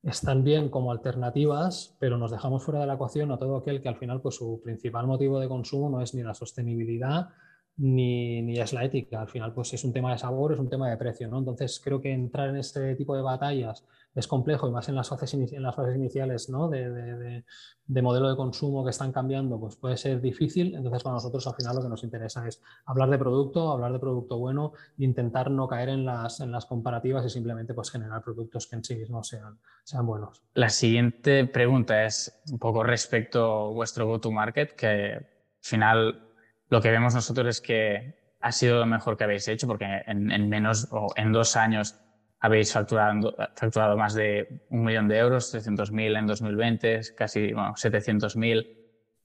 [0.04, 3.88] están bien como alternativas, pero nos dejamos fuera de la ecuación a todo aquel que
[3.88, 7.30] al final pues su principal motivo de consumo no es ni la sostenibilidad
[7.78, 9.22] ni, ni, es la ética.
[9.22, 11.40] Al final, pues es un tema de sabor, es un tema de precio, ¿no?
[11.40, 15.10] Entonces, creo que entrar en este tipo de batallas es complejo y más en las
[15.10, 16.70] fases, en las fases iniciales ¿no?
[16.70, 17.44] de, de,
[17.88, 20.76] de, modelo de consumo que están cambiando, pues puede ser difícil.
[20.76, 24.00] Entonces, para nosotros, al final, lo que nos interesa es hablar de producto, hablar de
[24.00, 28.68] producto bueno, intentar no caer en las, en las comparativas y simplemente pues, generar productos
[28.68, 30.44] que en sí mismos sean, sean buenos.
[30.54, 35.26] La siguiente pregunta es un poco respecto a vuestro go-to-market, que al
[35.60, 36.33] final
[36.70, 40.32] lo que vemos nosotros es que ha sido lo mejor que habéis hecho, porque en,
[40.32, 42.00] en menos o en dos años
[42.40, 48.68] habéis facturado, facturado más de un millón de euros, 300.000 en 2020, casi bueno, 700.000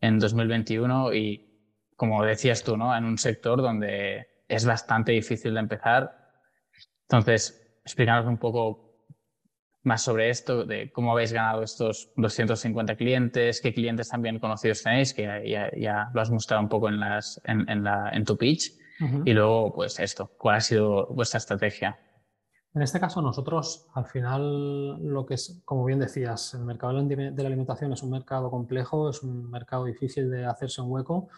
[0.01, 1.44] en 2021 y
[1.96, 2.96] como decías tú, ¿no?
[2.96, 6.31] en un sector donde es bastante difícil de empezar.
[7.03, 8.88] Entonces, explícanos un poco
[9.83, 15.14] más sobre esto, de cómo habéis ganado estos 250 clientes, qué clientes también conocidos tenéis,
[15.14, 18.37] que ya, ya lo has mostrado un poco en, las, en, en, la, en tu
[18.37, 18.73] pitch.
[19.25, 21.97] Y luego, pues esto, ¿cuál ha sido vuestra estrategia?
[22.75, 27.33] En este caso, nosotros, al final, lo que es, como bien decías, el mercado de
[27.43, 31.29] la alimentación es un mercado complejo, es un mercado difícil de hacerse un hueco.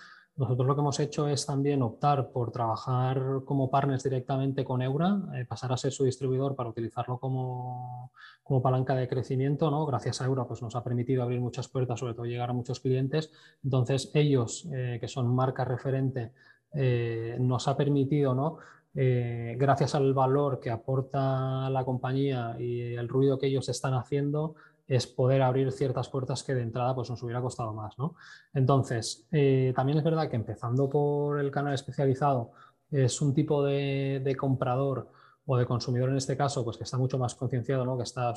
[0.40, 5.20] Nosotros lo que hemos hecho es también optar por trabajar como partners directamente con Eura,
[5.35, 8.11] eh, pasar a ser su distribuidor para utilizarlo como,
[8.42, 9.70] como, palanca de crecimiento.
[9.70, 9.85] ¿no?
[9.85, 12.81] Gracias a Eura pues, nos ha permitido abrir muchas puertas, sobre todo llegar a muchos
[12.81, 13.31] clientes.
[13.62, 16.33] Entonces, ellos, eh, que son marca referente,
[16.72, 18.57] eh, nos ha permitido ¿no?
[18.94, 24.57] Gracias al valor que aporta la compañía y el ruido que ellos están haciendo,
[24.90, 27.96] es poder abrir ciertas puertas que de entrada pues, nos hubiera costado más.
[27.96, 28.16] ¿no?
[28.53, 32.50] Entonces, eh, también es verdad que empezando por el canal especializado,
[32.90, 35.12] es un tipo de comprador
[35.46, 37.96] o de consumidor en este caso, pues que está mucho más concienciado, ¿no?
[37.96, 38.33] que está,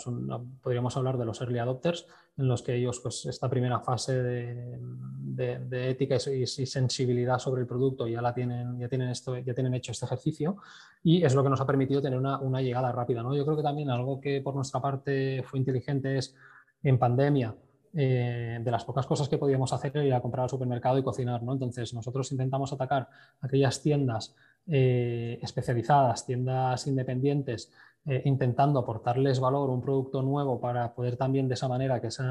[0.62, 4.80] podríamos hablar de los early adopters, en los que ellos, pues esta primera fase de,
[4.80, 9.74] de, ética y, sensibilidad sobre el producto ya la tienen, ya tienen, esto, ya tienen
[9.74, 10.58] hecho este ejercicio
[11.04, 13.22] y es lo que nos ha permitido tener una, una llegada rápida.
[13.22, 13.36] ¿no?
[13.36, 16.36] Yo creo que también algo que por nuestra parte fue inteligente es
[16.82, 17.56] en pandemia,
[17.96, 21.04] eh, de las pocas cosas que podíamos hacer era ir a comprar al supermercado y
[21.04, 21.44] cocinar.
[21.44, 21.54] ¿no?
[21.54, 23.08] Entonces, nosotros intentamos atacar
[23.40, 24.36] aquellas tiendas
[24.68, 27.72] eh, especializadas, tiendas independientes,
[28.06, 32.22] eh, intentando aportarles valor, un producto nuevo para poder también de esa manera que ese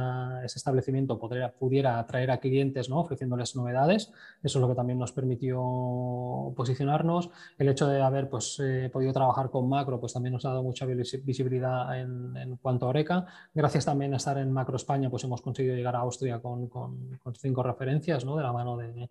[0.45, 3.01] establecimiento pudiera atraer a clientes, ¿no?
[3.01, 4.12] ofreciéndoles novedades.
[4.42, 5.62] Eso es lo que también nos permitió
[6.55, 7.31] posicionarnos.
[7.57, 10.62] El hecho de haber pues, eh, podido trabajar con Macro pues, también nos ha dado
[10.62, 13.27] mucha visibilidad en, cuanto a Oreca.
[13.55, 17.16] Gracias también a estar en Macro España, pues hemos conseguido llegar a Austria con, con,
[17.16, 18.37] con cinco referencias ¿no?
[18.37, 19.09] de la mano de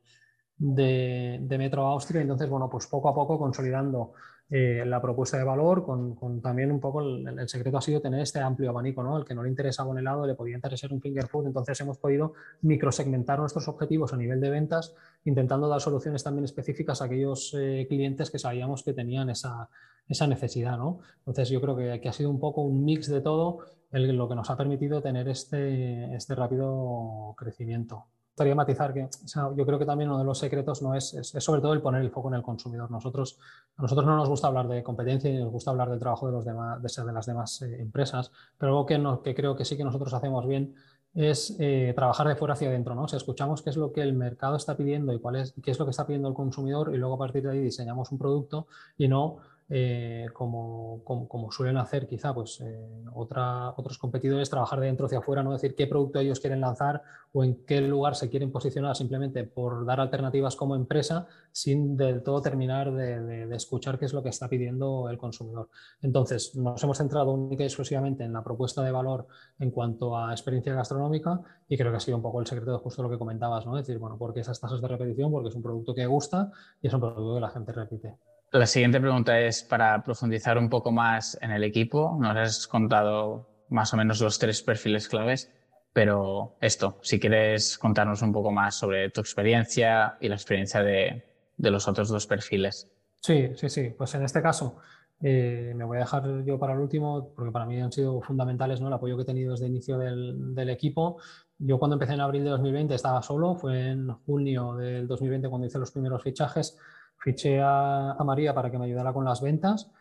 [0.61, 2.21] de, Metro Austria.
[2.21, 4.13] Entonces, bueno, pues poco a poco consolidando
[4.49, 8.39] eh, la propuesta de valor, con, también un poco el, secreto ha sido tener este
[8.39, 9.17] amplio abanico, ¿no?
[9.17, 11.97] El que no le interesaba un helado le podía interesar un finger food, entonces hemos
[11.97, 14.93] podido microsegmentar nuestros objetivos a nivel de ventas,
[15.23, 19.69] intentando dar soluciones también específicas a aquellos eh, clientes que sabíamos que tenían esa,
[20.07, 20.99] esa necesidad, ¿no?
[21.19, 23.59] Entonces yo creo que, que, ha sido un poco un mix de todo
[23.91, 28.05] lo que nos ha permitido tener este, este rápido crecimiento
[28.41, 29.07] gustaría matizar que
[29.55, 32.01] yo creo que también uno de los secretos no es, es, sobre todo el poner
[32.01, 32.89] el foco en el consumidor.
[32.89, 33.37] Nosotros,
[33.77, 36.33] a nosotros no nos gusta hablar de competencia y nos gusta hablar del trabajo de,
[36.33, 39.63] los demás, de, de las demás eh, empresas, pero algo que, no, que creo que
[39.63, 40.73] sí que nosotros hacemos bien
[41.13, 43.03] es eh, trabajar de fuera hacia adentro, ¿no?
[43.03, 45.77] O escuchamos qué es lo que el mercado está pidiendo y cuál es, qué es
[45.77, 48.67] lo que está pidiendo el consumidor y luego a partir de ahí diseñamos un producto
[48.97, 49.37] y no
[49.73, 51.01] eh, como,
[51.49, 52.77] suelen hacer quizá pues, eh,
[53.13, 57.45] otros competidores, trabajar de dentro hacia afuera, no decir qué producto ellos quieren lanzar o
[57.45, 62.41] en qué lugar se quieren posicionar simplemente por dar alternativas como empresa sin del todo
[62.41, 65.69] terminar de, escuchar qué es lo que está pidiendo el consumidor.
[66.01, 69.27] Entonces, nos hemos centrado única y exclusivamente en la propuesta de valor
[69.59, 72.79] en cuanto a experiencia gastronómica y creo que ha sido un poco el secreto de
[72.79, 73.77] justo lo que comentabas, ¿no?
[73.77, 76.87] Es decir, bueno, porque esas tasas de repetición, porque es un producto que gusta y
[76.87, 78.17] es un producto que la gente repite.
[78.53, 82.17] La siguiente pregunta es para profundizar un poco más en el equipo.
[82.19, 85.49] Nos has contado más o menos los tres perfiles claves,
[85.93, 91.23] pero esto, si quieres contarnos un poco más sobre tu experiencia y la experiencia de,
[91.59, 92.91] los otros dos perfiles.
[93.21, 93.93] Sí, sí, sí.
[93.97, 94.75] Pues en este caso
[95.21, 98.81] eh, me voy a dejar yo para el último, porque para mí han sido fundamentales
[98.81, 98.87] ¿no?
[98.87, 101.21] el apoyo que he tenido desde el inicio del, del equipo.
[101.57, 105.67] Yo cuando empecé en abril de 2020 estaba solo, fue en junio del 2020 cuando
[105.67, 106.77] hice los primeros fichajes
[107.21, 109.91] fiché a, María para que me ayudara con las ventas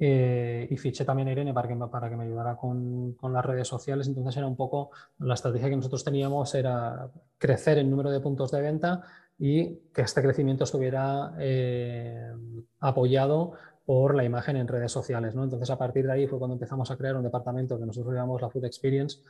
[0.00, 3.44] eh, y fiché también a Irene para que, para que me ayudara con, con, las
[3.44, 4.06] redes sociales.
[4.06, 8.50] Entonces era un poco, la estrategia que nosotros teníamos era crecer el número de puntos
[8.52, 9.02] de venta
[9.38, 12.32] y que este crecimiento estuviera eh,
[12.80, 13.52] apoyado
[13.84, 15.34] por la imagen en redes sociales.
[15.34, 15.44] ¿no?
[15.44, 18.42] Entonces, a partir de ahí fue cuando empezamos a crear un departamento que nosotros llamamos
[18.42, 19.20] la Food Experience,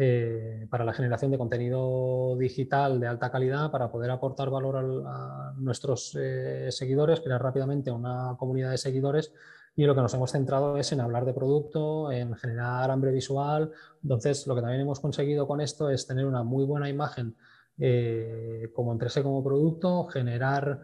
[0.00, 5.54] eh, para la generación de contenido digital de alta calidad para poder aportar valor a,
[5.56, 9.32] nuestros eh, seguidores, crear rápidamente una comunidad de seguidores
[9.74, 13.72] y lo que nos hemos centrado es en hablar de producto, en generar hambre visual.
[14.00, 17.34] Entonces, lo que también hemos conseguido con esto es tener una muy buena imagen
[17.76, 20.80] eh, como empresa como producto, generar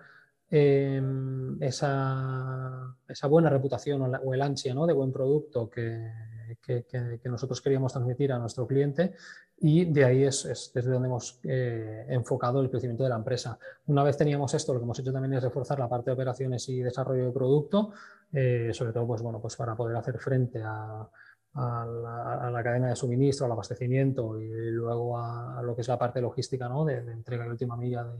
[0.50, 6.11] em, esa, esa, buena reputación o, el ansia de buen producto que,
[6.64, 9.14] que, nosotros queríamos transmitir a nuestro cliente
[9.59, 13.59] y de ahí es, desde donde hemos eh, enfocado el crecimiento de la empresa.
[13.87, 16.68] Una vez teníamos esto, lo que hemos hecho también es reforzar la parte de operaciones
[16.68, 17.92] y desarrollo de producto,
[18.33, 21.09] eh, sobre todo pues, bueno, pues para poder hacer frente a,
[21.55, 26.20] a la, cadena de suministro, al abastecimiento y luego a, lo que es la parte
[26.20, 26.85] logística ¿no?
[26.85, 28.18] de, entrega de última milla de,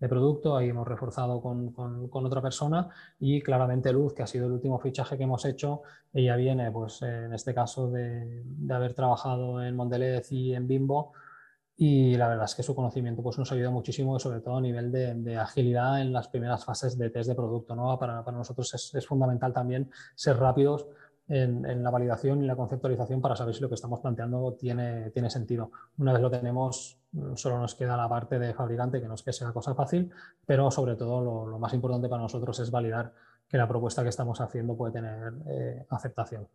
[0.00, 0.56] producto.
[0.56, 4.78] Ahí hemos reforzado con, con, otra persona y claramente Luz, que ha sido el último
[4.78, 5.82] fichaje que hemos hecho,
[6.12, 11.12] ella viene, pues en este caso, de, de haber trabajado en Mondelez y en Bimbo.
[11.78, 14.90] Y la verdad es que su conocimiento pues, nos ayuda muchísimo, sobre todo a nivel
[14.90, 17.76] de, de agilidad en las primeras fases de test de producto.
[17.76, 17.98] ¿no?
[17.98, 20.86] Para, para nosotros es, es fundamental también ser rápidos
[21.28, 25.30] en, la validación y la conceptualización para saber si lo que estamos planteando tiene, tiene
[25.30, 25.70] sentido.
[25.98, 26.98] Una vez lo tenemos,
[27.34, 30.10] solo nos queda la parte de fabricante, que no es que sea cosa fácil,
[30.44, 33.12] pero sobre todo lo, más importante para nosotros es validar
[33.48, 36.46] que la propuesta que estamos haciendo puede tener eh, aceptación.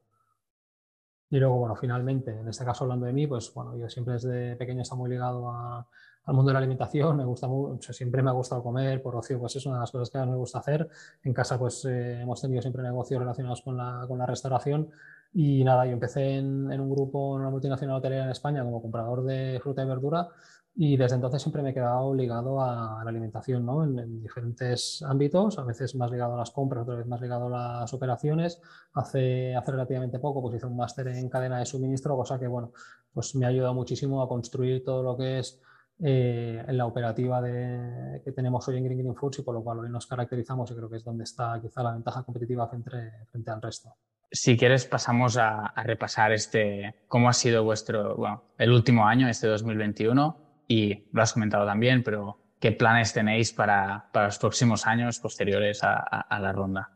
[1.29, 4.57] Y luego, bueno, finalmente, en este caso hablando de mí, pues bueno, yo siempre desde
[4.57, 8.33] pequeño estado muy ligado al mundo de la alimentación, me gusta mucho, siempre me ha
[8.33, 10.89] gustado comer, por ocio, pues es una de las cosas que más me gusta hacer.
[11.23, 14.91] En casa, pues eh, hemos tenido siempre negocios relacionados con la, con la restauración.
[15.33, 18.81] Y nada, yo empecé en, en, un grupo, en una multinacional hotelera en España como
[18.81, 20.27] comprador de fruta y verdura
[20.73, 23.83] y desde entonces siempre me he quedado ligado a la alimentación, ¿no?
[23.83, 27.47] En, en, diferentes ámbitos, a veces más ligado a las compras, otra vez más ligado
[27.47, 28.61] a las operaciones.
[28.93, 32.71] Hace, hace relativamente poco pues hice un máster en cadena de suministro, cosa que, bueno,
[33.13, 35.61] pues me ha ayudado muchísimo a construir todo lo que es
[35.99, 39.63] eh, en la operativa de, que tenemos hoy en Green Green Foods y por lo
[39.63, 43.11] cual hoy nos caracterizamos y creo que es donde está quizá la ventaja competitiva frente,
[43.29, 43.93] frente al resto.
[44.31, 50.37] Si quieres pasamos a, repasar este, cómo ha sido vuestro, el último año, este 2021,
[50.67, 55.81] y lo has comentado también, pero ¿qué planes tenéis para, para los próximos años posteriores
[55.83, 56.89] a, la ronda?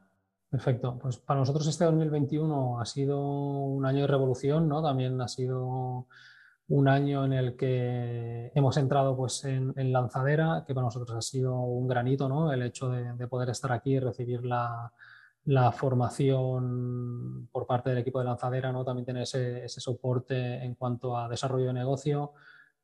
[0.50, 0.98] Perfecto.
[0.98, 4.82] Pues para nosotros este 2021 ha sido un año de revolución, ¿no?
[4.82, 6.08] También ha sido
[6.68, 11.60] un año en el que hemos entrado pues, en, lanzadera, que para nosotros ha sido
[11.60, 12.52] un granito, ¿no?
[12.52, 14.92] el hecho de, poder estar aquí y recibir la,
[15.72, 18.84] formación por parte del equipo de lanzadera, ¿no?
[18.84, 22.34] también tener ese, soporte en cuanto a desarrollo de negocio.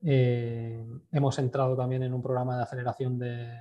[0.04, 3.52] Eh, hemos entrado también en un programa de aceleración de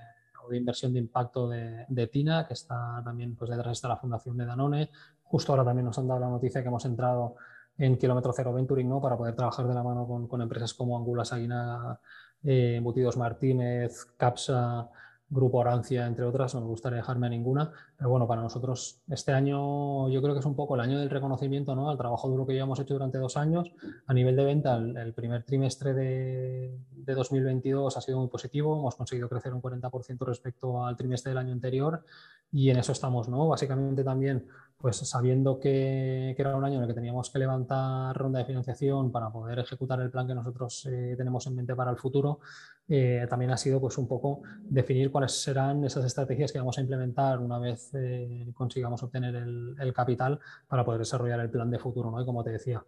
[0.51, 4.45] de inversión de impacto de, TINA, que está también pues, detrás está la fundación de
[4.45, 4.91] Danone.
[5.23, 7.37] Justo ahora también nos han dado la noticia que hemos entrado
[7.79, 9.01] en kilómetro cero venturing ¿no?
[9.01, 11.99] para poder trabajar de la mano con, empresas como Angula Saguina,
[12.43, 14.91] eh, Embutidos Martínez, Capsa,
[15.31, 19.33] Grupo Orancia, entre otras, no me gustaría dejarme a ninguna, pero bueno, para nosotros este
[19.33, 21.89] año yo creo que es un poco el año del reconocimiento ¿no?
[21.89, 23.73] al trabajo duro que ya hemos hecho durante dos años.
[24.07, 28.97] A nivel de venta, el, primer trimestre de, de, 2022 ha sido muy positivo, hemos
[28.97, 32.05] conseguido crecer un 40% respecto al trimestre del año anterior
[32.53, 33.47] y en eso estamos, ¿no?
[33.47, 34.47] Básicamente también
[34.81, 39.13] pues sabiendo que, era un año en el que teníamos que levantar ronda de financiación
[39.13, 42.41] para poder ejecutar el plan que nosotros eh, tenemos en mente para el futuro,
[42.89, 46.81] eh, también ha sido pues un poco definir cuáles serán esas estrategias que vamos a
[46.81, 52.11] implementar una vez eh, consigamos obtener el, capital para poder desarrollar el plan de futuro,
[52.11, 52.23] ¿no?
[52.23, 52.83] Y como te decía,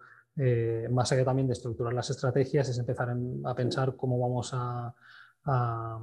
[0.91, 4.95] más allá también de estructurar las estrategias es empezar a pensar cómo vamos a
[5.45, 5.99] a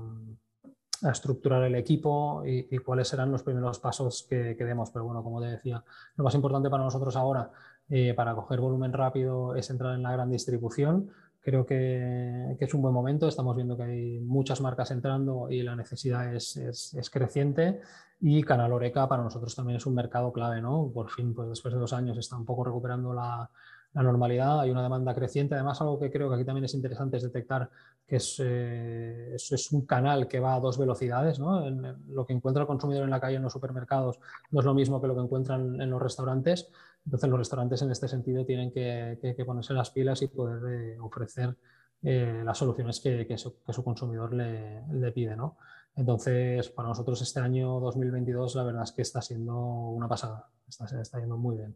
[1.03, 4.91] estructurar el equipo y, cuáles serán los primeros pasos que, demos.
[4.91, 5.83] Pero bueno, como te decía,
[6.15, 7.51] lo más importante para nosotros ahora,
[7.89, 11.09] eh, para coger volumen rápido, es entrar en la gran distribución.
[11.41, 13.27] Creo que, es un buen momento.
[13.27, 17.81] Estamos viendo que hay muchas marcas entrando y la necesidad es, es, creciente.
[18.21, 20.61] Y Canal Oreca para nosotros también es un mercado clave.
[20.61, 20.91] ¿no?
[20.93, 23.49] Por fin, pues después de dos años, está un poco recuperando la,
[23.93, 25.55] la normalidad, hay una demanda creciente.
[25.55, 27.69] Además, algo que creo que aquí también es interesante es detectar
[28.05, 31.39] que es, eh, es, un canal que va a dos velocidades.
[31.39, 31.67] ¿no?
[31.69, 34.19] lo que encuentra el consumidor en la calle en los supermercados
[34.51, 36.69] no es lo mismo que lo que encuentran en los restaurantes.
[37.05, 41.55] Entonces, los restaurantes en este sentido tienen que, ponerse las pilas y poder eh, ofrecer
[42.03, 45.35] eh, las soluciones que, su, consumidor le, le pide.
[45.35, 45.57] ¿no?
[45.95, 50.85] Entonces, para nosotros este año 2022, la verdad es que está siendo una pasada, está,
[51.01, 51.75] está yendo muy bien.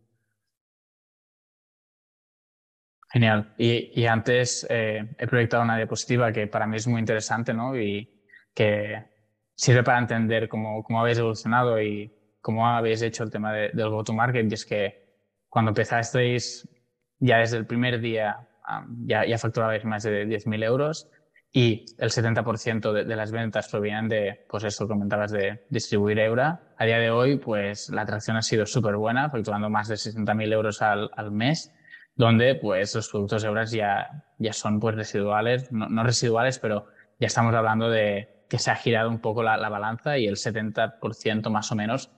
[3.14, 3.54] Genial.
[3.60, 7.78] Y, antes eh, he proyectado una diapositiva que para mí es muy interesante ¿no?
[7.78, 8.10] y
[8.56, 9.06] que
[9.54, 14.50] sirve para entender cómo, cómo habéis evolucionado y cómo habéis hecho el tema del go-to-market.
[14.50, 16.68] Y es que cuando empezasteis,
[17.20, 18.50] ya desde el primer día,
[19.06, 21.08] ya, ya facturabais más de 10.000 euros
[21.52, 26.74] y el 70% de, de, las ventas provienen de, pues eso comentabas, de distribuir Eura.
[26.80, 30.52] A día de hoy, pues la atracción ha sido súper buena, facturando más de 60.000
[30.52, 31.72] euros al, al mes
[32.16, 36.88] donde pues los productos euros ya, ya son pues residuales, no, residuales, pero
[37.20, 41.50] ya estamos hablando de que se ha girado un poco la, balanza y el 70%
[41.50, 42.12] más o menos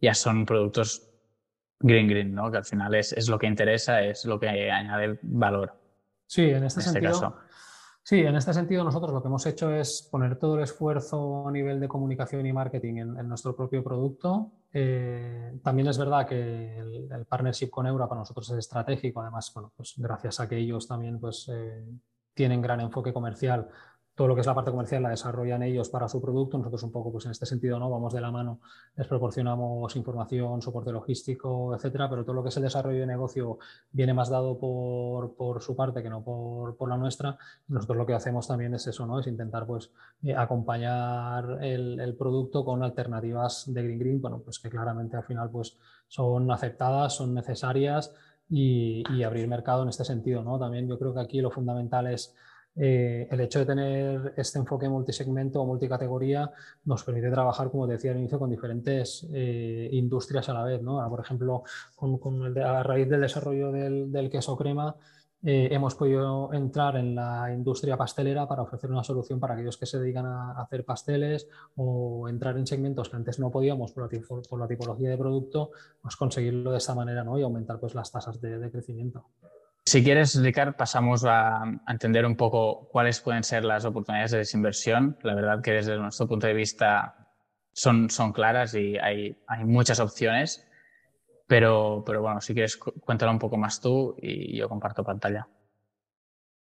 [0.00, 1.08] ya son productos
[1.80, 2.50] green green, ¿no?
[2.50, 5.74] que al final es, es lo que interesa, es lo que añade valor.
[6.26, 7.40] Sí, en este, este sentido.
[8.02, 11.52] Sí, en este sentido nosotros lo que hemos hecho es poner todo el esfuerzo a
[11.52, 14.52] nivel de comunicación y marketing en, nuestro propio producto.
[14.72, 19.72] Eh, también es verdad que el, partnership con Eura para nosotros es estratégico, además, bueno,
[19.76, 21.84] pues gracias a que ellos también pues, eh,
[22.34, 23.68] tienen gran enfoque comercial,
[24.20, 26.58] todo lo que es la parte comercial la desarrollan ellos para su producto.
[26.58, 28.60] Nosotros un poco, pues en este sentido, no vamos de la mano,
[28.94, 33.58] les proporcionamos información, soporte logístico, etcétera, pero todo lo que es el desarrollo de negocio
[33.90, 37.38] viene más dado por, por su parte que no por, por, la nuestra.
[37.68, 39.20] Nosotros lo que hacemos también es eso, ¿no?
[39.20, 39.90] Es intentar pues
[40.22, 45.48] eh, acompañar el, producto con alternativas de Green Green, bueno, pues que claramente al final
[45.48, 45.78] pues
[46.08, 48.14] son aceptadas, son necesarias
[48.50, 50.58] y, y abrir mercado en este sentido, ¿no?
[50.58, 52.34] También yo creo que aquí lo fundamental es
[52.76, 56.50] eh, el hecho de tener este enfoque multisegmento o multicategoría
[56.84, 60.82] nos permite trabajar, como decía al inicio, con diferentes eh, industrias a la vez.
[60.82, 61.06] ¿no?
[61.08, 61.64] Por ejemplo,
[61.96, 64.94] con, a raíz del desarrollo del, queso crema,
[65.42, 69.86] eh, hemos podido entrar en la industria pastelera para ofrecer una solución para aquellos que
[69.86, 74.04] se dedican a, hacer pasteles o entrar en segmentos que antes no podíamos por
[74.60, 78.70] la, tipología de producto, pues conseguirlo de esta manera y aumentar pues, las tasas de
[78.70, 79.26] crecimiento.
[79.84, 85.18] Si quieres, Ricard, pasamos a, entender un poco cuáles pueden ser las oportunidades de desinversión.
[85.22, 87.28] La verdad que desde nuestro punto de vista
[87.72, 90.66] son, claras y hay, muchas opciones.
[91.46, 95.48] Pero, bueno, si quieres, cuéntalo un poco más tú y yo comparto pantalla.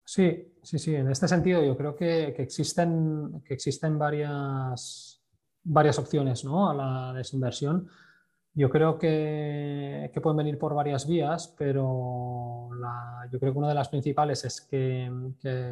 [0.03, 0.93] Sí, sí, sí.
[0.95, 3.57] En este sentido, yo creo que, que existen, que
[3.97, 5.21] varias,
[5.97, 7.87] opciones a la desinversión.
[8.55, 12.69] Yo creo que, pueden venir por varias vías, pero
[13.31, 15.11] yo creo que una de las principales es que,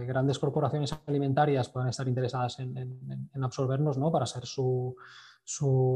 [0.07, 4.11] grandes corporaciones alimentarias puedan estar interesadas en, absorbernos ¿no?
[4.11, 4.95] para ser su,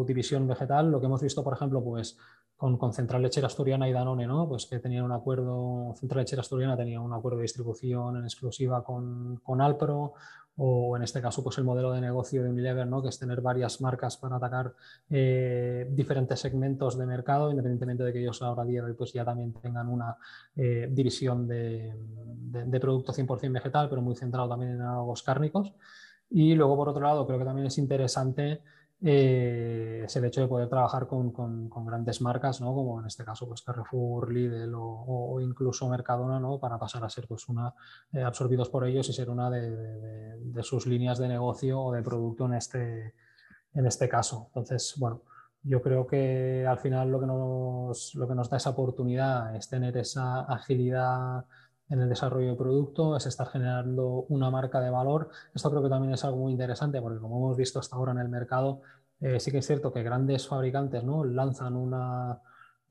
[0.08, 0.92] división vegetal.
[0.92, 2.20] Lo que hemos visto, por ejemplo, pues,
[2.56, 4.48] con, Central Lechera Asturiana y Danone, ¿no?
[4.48, 8.84] pues que tenían un acuerdo, Central Lechera Asturiana tenía un acuerdo de distribución en exclusiva
[8.84, 10.14] con, con Alpro
[10.58, 13.02] o en este caso pues el modelo de negocio de Unilever, ¿no?
[13.02, 14.74] que es tener varias marcas para atacar
[15.10, 19.26] eh, diferentes segmentos de mercado, independientemente de que ellos ahora día de hoy pues ya
[19.26, 20.18] también tengan una
[20.56, 25.74] eh, división de, de, producto 100% vegetal, pero muy centrado también en análogos cárnicos.
[26.30, 28.62] Y luego, por otro lado, creo que también es interesante
[29.02, 32.74] eh, es el hecho de poder trabajar con, con, grandes marcas, ¿no?
[32.74, 36.60] como en este caso pues Carrefour, Lidl o, incluso Mercadona, ¿no?
[36.60, 37.74] para pasar a ser pues, una,
[38.14, 42.02] eh, absorbidos por ellos y ser una de, de, sus líneas de negocio o de
[42.02, 43.14] producto en este,
[43.74, 44.46] en este caso.
[44.48, 45.24] Entonces, bueno,
[45.68, 49.68] yo creo que al final lo que, nos, lo que nos da esa oportunidad es
[49.68, 51.46] tener esa agilidad
[51.90, 55.30] en el desarrollo de producto, es estar generando una marca de valor.
[55.54, 58.20] Esto creo que también es algo muy interesante porque como hemos visto hasta ahora en
[58.20, 58.82] el mercado,
[59.20, 61.24] eh, sí que es cierto que grandes fabricantes ¿no?
[61.24, 62.40] lanzan una,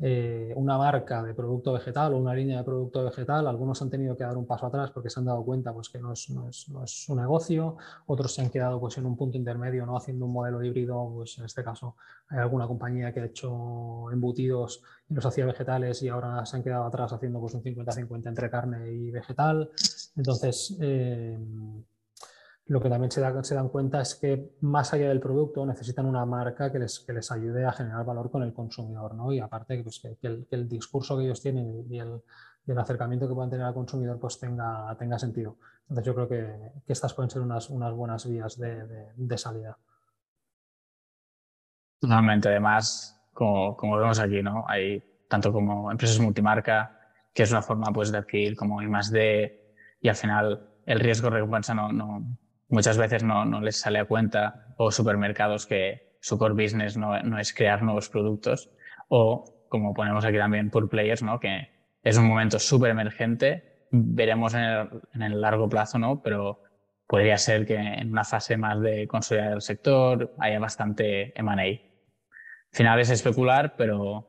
[0.01, 4.17] eh, una marca de producto vegetal o una línea de producto vegetal, algunos han tenido
[4.17, 6.49] que dar un paso atrás porque se han dado cuenta pues, que no es, no
[6.49, 7.77] es, no es su negocio,
[8.07, 9.97] otros se han quedado pues, en un punto intermedio, ¿no?
[9.97, 11.97] haciendo un modelo híbrido, pues, en este caso
[12.29, 16.65] hay alguna compañía que ha hecho embutidos y los hacía vegetales y ahora se han
[16.65, 19.71] quedado atrás haciendo pues, un 50-50 entre carne y vegetal.
[20.17, 21.39] Entonces, eh,
[22.67, 26.73] lo que también se, dan cuenta es que más allá del producto necesitan una marca
[26.73, 29.33] que les, que les ayude a generar valor con el consumidor, ¿no?
[29.33, 32.23] Y aparte pues, que, el, que, el, discurso que ellos tienen y el,
[32.67, 35.59] el, acercamiento que puedan tener al consumidor pues tenga, tenga sentido.
[35.83, 39.77] Entonces yo creo que, estas pueden ser unas, unas buenas vías de, de, salida.
[42.01, 42.49] Totalmente.
[42.49, 44.65] Además, como, como, vemos aquí, ¿no?
[44.67, 46.99] Hay tanto como empresas multimarca,
[47.35, 51.01] que es una forma pues, de adquirir como I más D y al final el
[51.01, 51.91] riesgo recompensa no,
[52.75, 57.23] muchas veces no, no, les sale a cuenta, o supermercados que su core business no,
[57.23, 58.69] no, es crear nuevos productos,
[59.09, 61.39] o como ponemos aquí también, por players, ¿no?
[61.39, 61.69] que
[62.03, 66.21] es un momento súper emergente, veremos en el, en el, largo plazo, ¿no?
[66.21, 66.63] pero
[67.07, 71.63] podría ser que en una fase más de consolidar el sector haya bastante M&A.
[71.63, 71.81] Al
[72.73, 74.29] final es especular, pero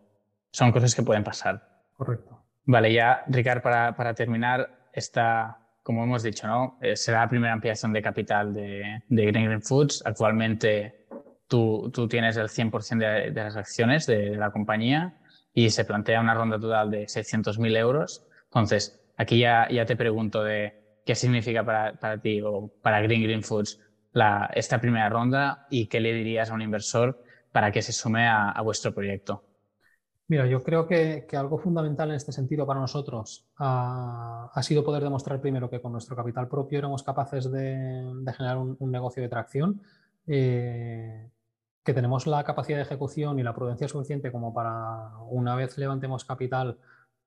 [0.51, 1.83] son cosas que pueden pasar.
[1.97, 2.43] Correcto.
[2.65, 6.79] Vale, ya, Ricard, para, para terminar esta como hemos dicho, ¿no?
[6.81, 10.01] Eh, será la primera ampliación de capital de, de Green Green Foods.
[10.03, 11.05] Actualmente
[11.47, 15.19] tú, tú tienes el 100% de, de, las acciones de, la compañía
[15.53, 18.25] y se plantea una ronda total de 600.000 euros.
[18.45, 20.73] Entonces, aquí ya, ya te pregunto de
[21.05, 23.79] qué significa para, para ti o para Green Green Foods
[24.11, 28.25] la, esta primera ronda y qué le dirías a un inversor para que se sume
[28.25, 29.43] a, a vuestro proyecto.
[30.27, 35.39] Mira, yo creo que, algo fundamental en este sentido para nosotros ha, sido poder demostrar
[35.39, 38.03] primero que con nuestro capital propio éramos capaces de,
[38.35, 39.81] generar un, negocio de tracción,
[40.25, 41.29] eh,
[41.83, 46.25] que tenemos la capacidad de ejecución y la prudencia suficiente como para, una vez levantemos
[46.25, 46.79] capital,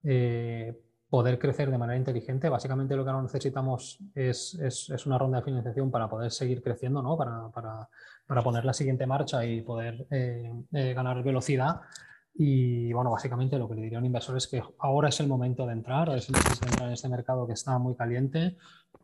[0.03, 0.77] eh,
[1.09, 2.49] poder crecer de manera inteligente.
[2.49, 7.17] Básicamente lo que ahora necesitamos es, una ronda de financiación para poder seguir creciendo, ¿no?
[7.17, 7.49] para,
[8.27, 11.81] para, poner la siguiente marcha y poder eh, ganar velocidad.
[12.41, 15.27] Y bueno, básicamente lo que le diría a un inversor es que ahora es el
[15.27, 18.57] momento de entrar, es el momento de entrar en este mercado que está muy caliente.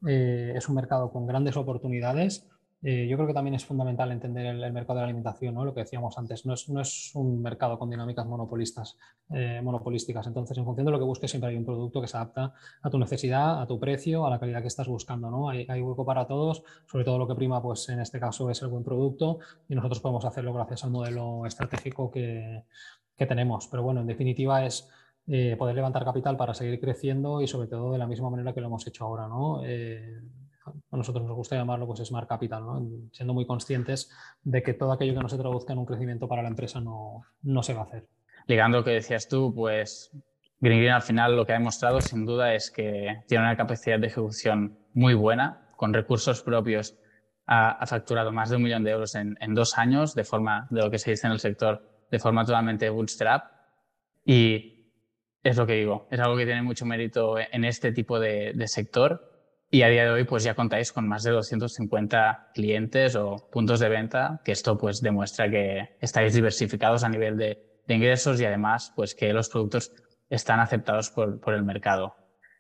[0.07, 2.47] Eh, es un mercado con grandes oportunidades.
[2.87, 5.65] Eh, yo creo que también es fundamental entender el, mercado de la alimentación, ¿no?
[5.65, 8.99] lo que decíamos antes, no es, no es un mercado con dinámicas monopolistas,
[9.31, 10.27] eh, monopolísticas.
[10.27, 12.91] Entonces, en función de lo que busques, siempre hay un producto que se adapta a
[12.91, 15.31] tu necesidad, a tu precio, a la calidad que estás buscando.
[15.31, 15.49] ¿no?
[15.49, 18.61] Hay, hay hueco para todos, sobre todo lo que prima, pues en este caso es
[18.61, 22.65] el buen producto y nosotros podemos hacerlo gracias al modelo estratégico que,
[23.17, 23.67] que tenemos.
[23.69, 24.91] Pero bueno, en definitiva es
[25.27, 28.61] eh, poder levantar capital para seguir creciendo y sobre todo de la misma manera que
[28.61, 29.27] lo hemos hecho ahora.
[29.27, 29.63] ¿no?
[30.67, 32.63] A nosotros nos gusta llamarlo pues Smart Capital,
[33.13, 34.11] siendo muy conscientes
[34.43, 37.23] de que todo aquello que no se traduzca en un crecimiento para la empresa no,
[37.43, 38.07] no se va a hacer.
[38.47, 40.11] Ligando lo que decías tú, pues
[40.61, 43.99] Green Green al final lo que ha demostrado sin duda es que tiene una capacidad
[43.99, 46.97] de ejecución muy buena, con recursos propios
[47.47, 50.91] ha, facturado más de un millón de euros en, dos años, de forma de lo
[50.91, 53.51] que se dice en el sector de forma totalmente bootstrap.
[54.25, 54.89] Y
[55.43, 59.34] es lo que digo, es algo que tiene mucho mérito en este tipo de, sector
[59.75, 63.81] y a día de hoy pues ya contáis con más de 250 clientes o puntos
[63.81, 68.93] de venta, que esto pues demuestra que estáis diversificados a nivel de, ingresos y además
[68.95, 69.91] pues que los productos
[70.31, 72.15] están aceptados por, el mercado.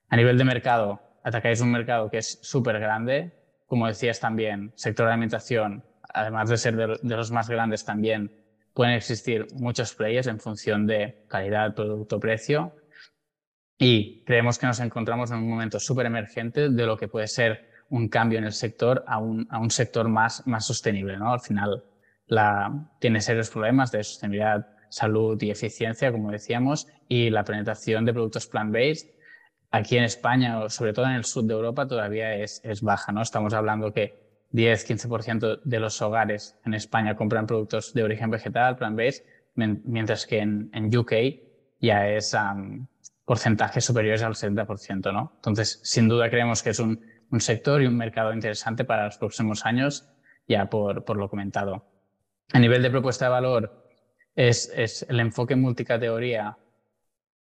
[0.08, 3.32] A nivel de mercado, atacáis un mercado que es súper grande,
[3.68, 8.44] como decías también, sector de alimentación, además de ser de los más grandes también,
[8.74, 12.74] pueden existir muchos players en función de calidad, producto, precio.
[13.78, 17.68] Y creemos que nos encontramos en un momento súper emergente de lo que puede ser
[17.90, 21.16] un cambio en el sector a un, a un sector más, más sostenible.
[21.16, 21.32] ¿no?
[21.32, 21.84] Al final
[22.26, 28.12] la, tiene serios problemas de sostenibilidad, salud y eficiencia, como decíamos, y la penetración de
[28.12, 29.14] productos plant-based
[29.74, 33.10] aquí en España o sobre todo en el sur de Europa todavía es, es baja.
[33.10, 33.22] ¿no?
[33.22, 34.14] Estamos hablando que
[34.52, 39.24] 10-15% de los hogares en España compran productos de origen vegetal, plant-based,
[39.56, 41.12] mientras que en, en, UK
[41.80, 42.86] ya es um,
[43.24, 45.32] porcentajes superiores al 70%, ¿no?
[45.36, 49.18] Entonces, sin duda creemos que es un, un sector y un mercado interesante para los
[49.18, 50.08] próximos años,
[50.46, 51.86] ya por, por lo comentado.
[52.52, 53.84] A nivel de propuesta de valor,
[54.34, 56.58] es, es el enfoque multicategoría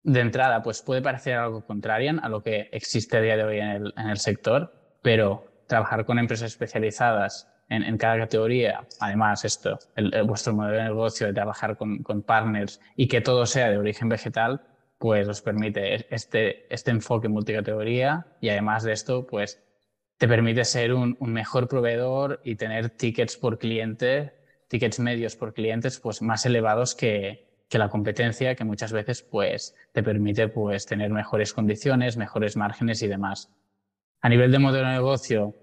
[0.02, 3.58] de entrada, pues puede parecer algo contrario a lo que existe a día de hoy
[3.58, 4.72] en el, en el sector,
[5.02, 10.84] pero trabajar con empresas especializadas en, en cada categoría, además esto, el, vuestro modelo de
[10.84, 14.62] negocio de trabajar con, con, partners y que todo sea de origen vegetal,
[15.00, 19.64] pues os permite este, este enfoque multicategoría y además de esto, pues
[20.18, 24.34] te permite ser un, un mejor proveedor y tener tickets por cliente,
[24.68, 29.74] tickets medios por clientes, pues más elevados que, que la competencia que muchas veces pues
[29.94, 33.50] te permite pues tener mejores condiciones, mejores márgenes y demás.
[34.20, 35.54] A nivel de modelo de negocio,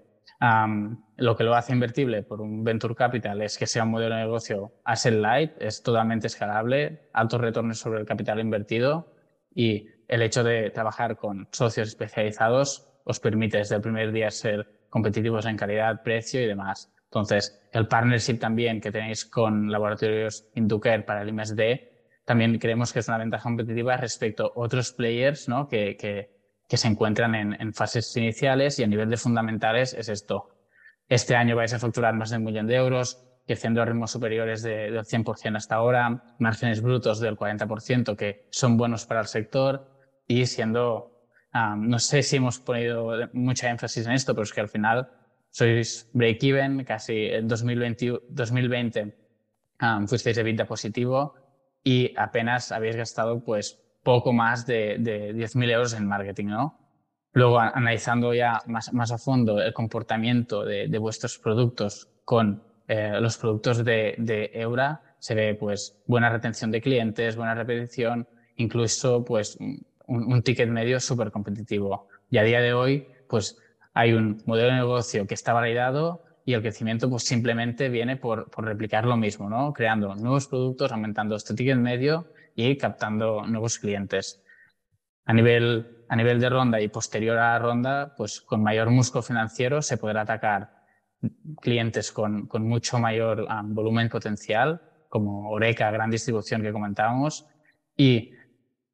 [1.16, 4.22] lo que lo hace invertible por un venture capital es que sea un modelo de
[4.22, 9.16] negocio asset light, es totalmente escalable, altos retornos sobre el capital invertido
[9.58, 14.84] y el hecho de trabajar con socios especializados os permite desde el primer día ser
[14.88, 16.92] competitivos en calidad, precio y demás.
[17.06, 21.60] Entonces, el partnership también que tenéis con laboratorios Inducare para el IMSD
[22.24, 25.66] también creemos que es una ventaja competitiva respecto a otros players ¿no?
[25.66, 26.30] que, que,
[26.68, 30.50] que se encuentran en, en, fases iniciales y a nivel de fundamentales es esto.
[31.08, 34.62] Este año vais a facturar más de un millón de euros, creciendo a ritmos superiores
[34.62, 39.90] de, del 100% hasta ahora, márgenes brutos del 40% que son buenos para el sector
[40.26, 41.24] y siendo,
[41.54, 45.08] um, no sé si hemos ponido mucha énfasis en esto, pero es que al final
[45.50, 49.16] sois break-even, casi en 2020, 2020
[49.80, 51.34] um, fuisteis de vida positivo
[51.82, 56.78] y apenas habéis gastado pues poco más de, de 10.000 euros en marketing, ¿no?
[57.32, 63.20] Luego, analizando ya más, más a fondo el comportamiento de, de vuestros productos con eh,
[63.20, 68.26] los productos de, de, Eura, se ve pues buena retención de clientes, buena repetición,
[68.56, 72.08] incluso pues un, un ticket medio súper competitivo.
[72.30, 73.58] Y a día de hoy, pues
[73.92, 78.50] hay un modelo de negocio que está validado y el crecimiento pues simplemente viene por,
[78.50, 79.74] por replicar lo mismo, ¿no?
[79.74, 84.42] Creando nuevos productos, aumentando este ticket medio y captando nuevos clientes.
[85.26, 89.20] A nivel, a nivel de ronda y posterior a la ronda, pues con mayor músculo
[89.20, 90.77] financiero se podrá atacar
[91.60, 97.46] clientes con, con mucho mayor um, volumen potencial, como Oreca, gran distribución que comentábamos,
[97.96, 98.32] y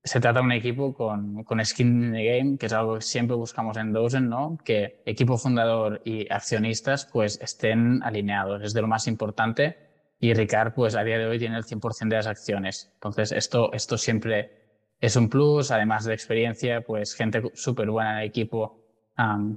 [0.04, 3.00] se trata de un equipo con, con skin in the game, que es algo que
[3.00, 4.58] siempre buscamos en Dozen, ¿no?
[4.62, 9.78] Que equipo fundador y accionistas pues estén alineados, es de lo más importante.
[10.20, 12.90] Y Ricard pues a día de hoy tiene el 100% de las acciones.
[12.94, 14.64] Entonces esto, esto siempre
[15.00, 18.83] es un plus, además de experiencia, pues gente súper buena en el equipo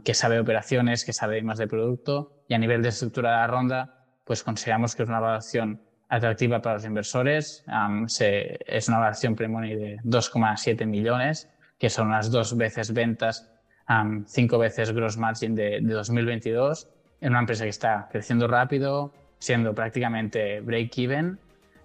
[0.04, 2.44] que sabe operaciones, que sabe más de producto.
[2.48, 6.62] Y a nivel de estructura de la ronda, pues consideramos que es una evaluación atractiva
[6.62, 7.64] para los inversores.
[7.66, 11.50] Es una valoración pre-money de 2,7 millones,
[11.80, 13.52] que son unas dos veces ventas,
[13.90, 16.88] um, cinco veces gross margin de, de 2022,
[17.22, 21.40] en una empresa que está creciendo rápido, siendo prácticamente break-even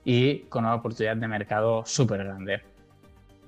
[0.05, 2.72] y con una oportunidad de mercado súper grande.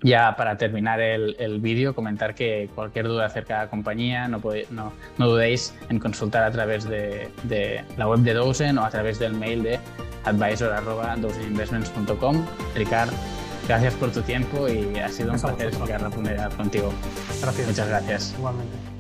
[0.05, 4.43] Ya para terminar el, el vídeo, comentar que cualquier duda acerca de la compañía no,
[4.71, 8.91] no, no dudéis en consultar a través de, de, la web de Dozen o a
[8.91, 9.81] través del mail de
[10.25, 12.45] advisor.dozeninvestments.com.
[12.75, 13.15] Ricard,
[13.67, 16.11] gracias por tu tiempo y ha sido un placer explicar la
[16.51, 16.93] contigo.
[17.41, 17.67] Gracias.
[17.67, 18.35] Muchas gracias.
[18.37, 18.94] Igualmente.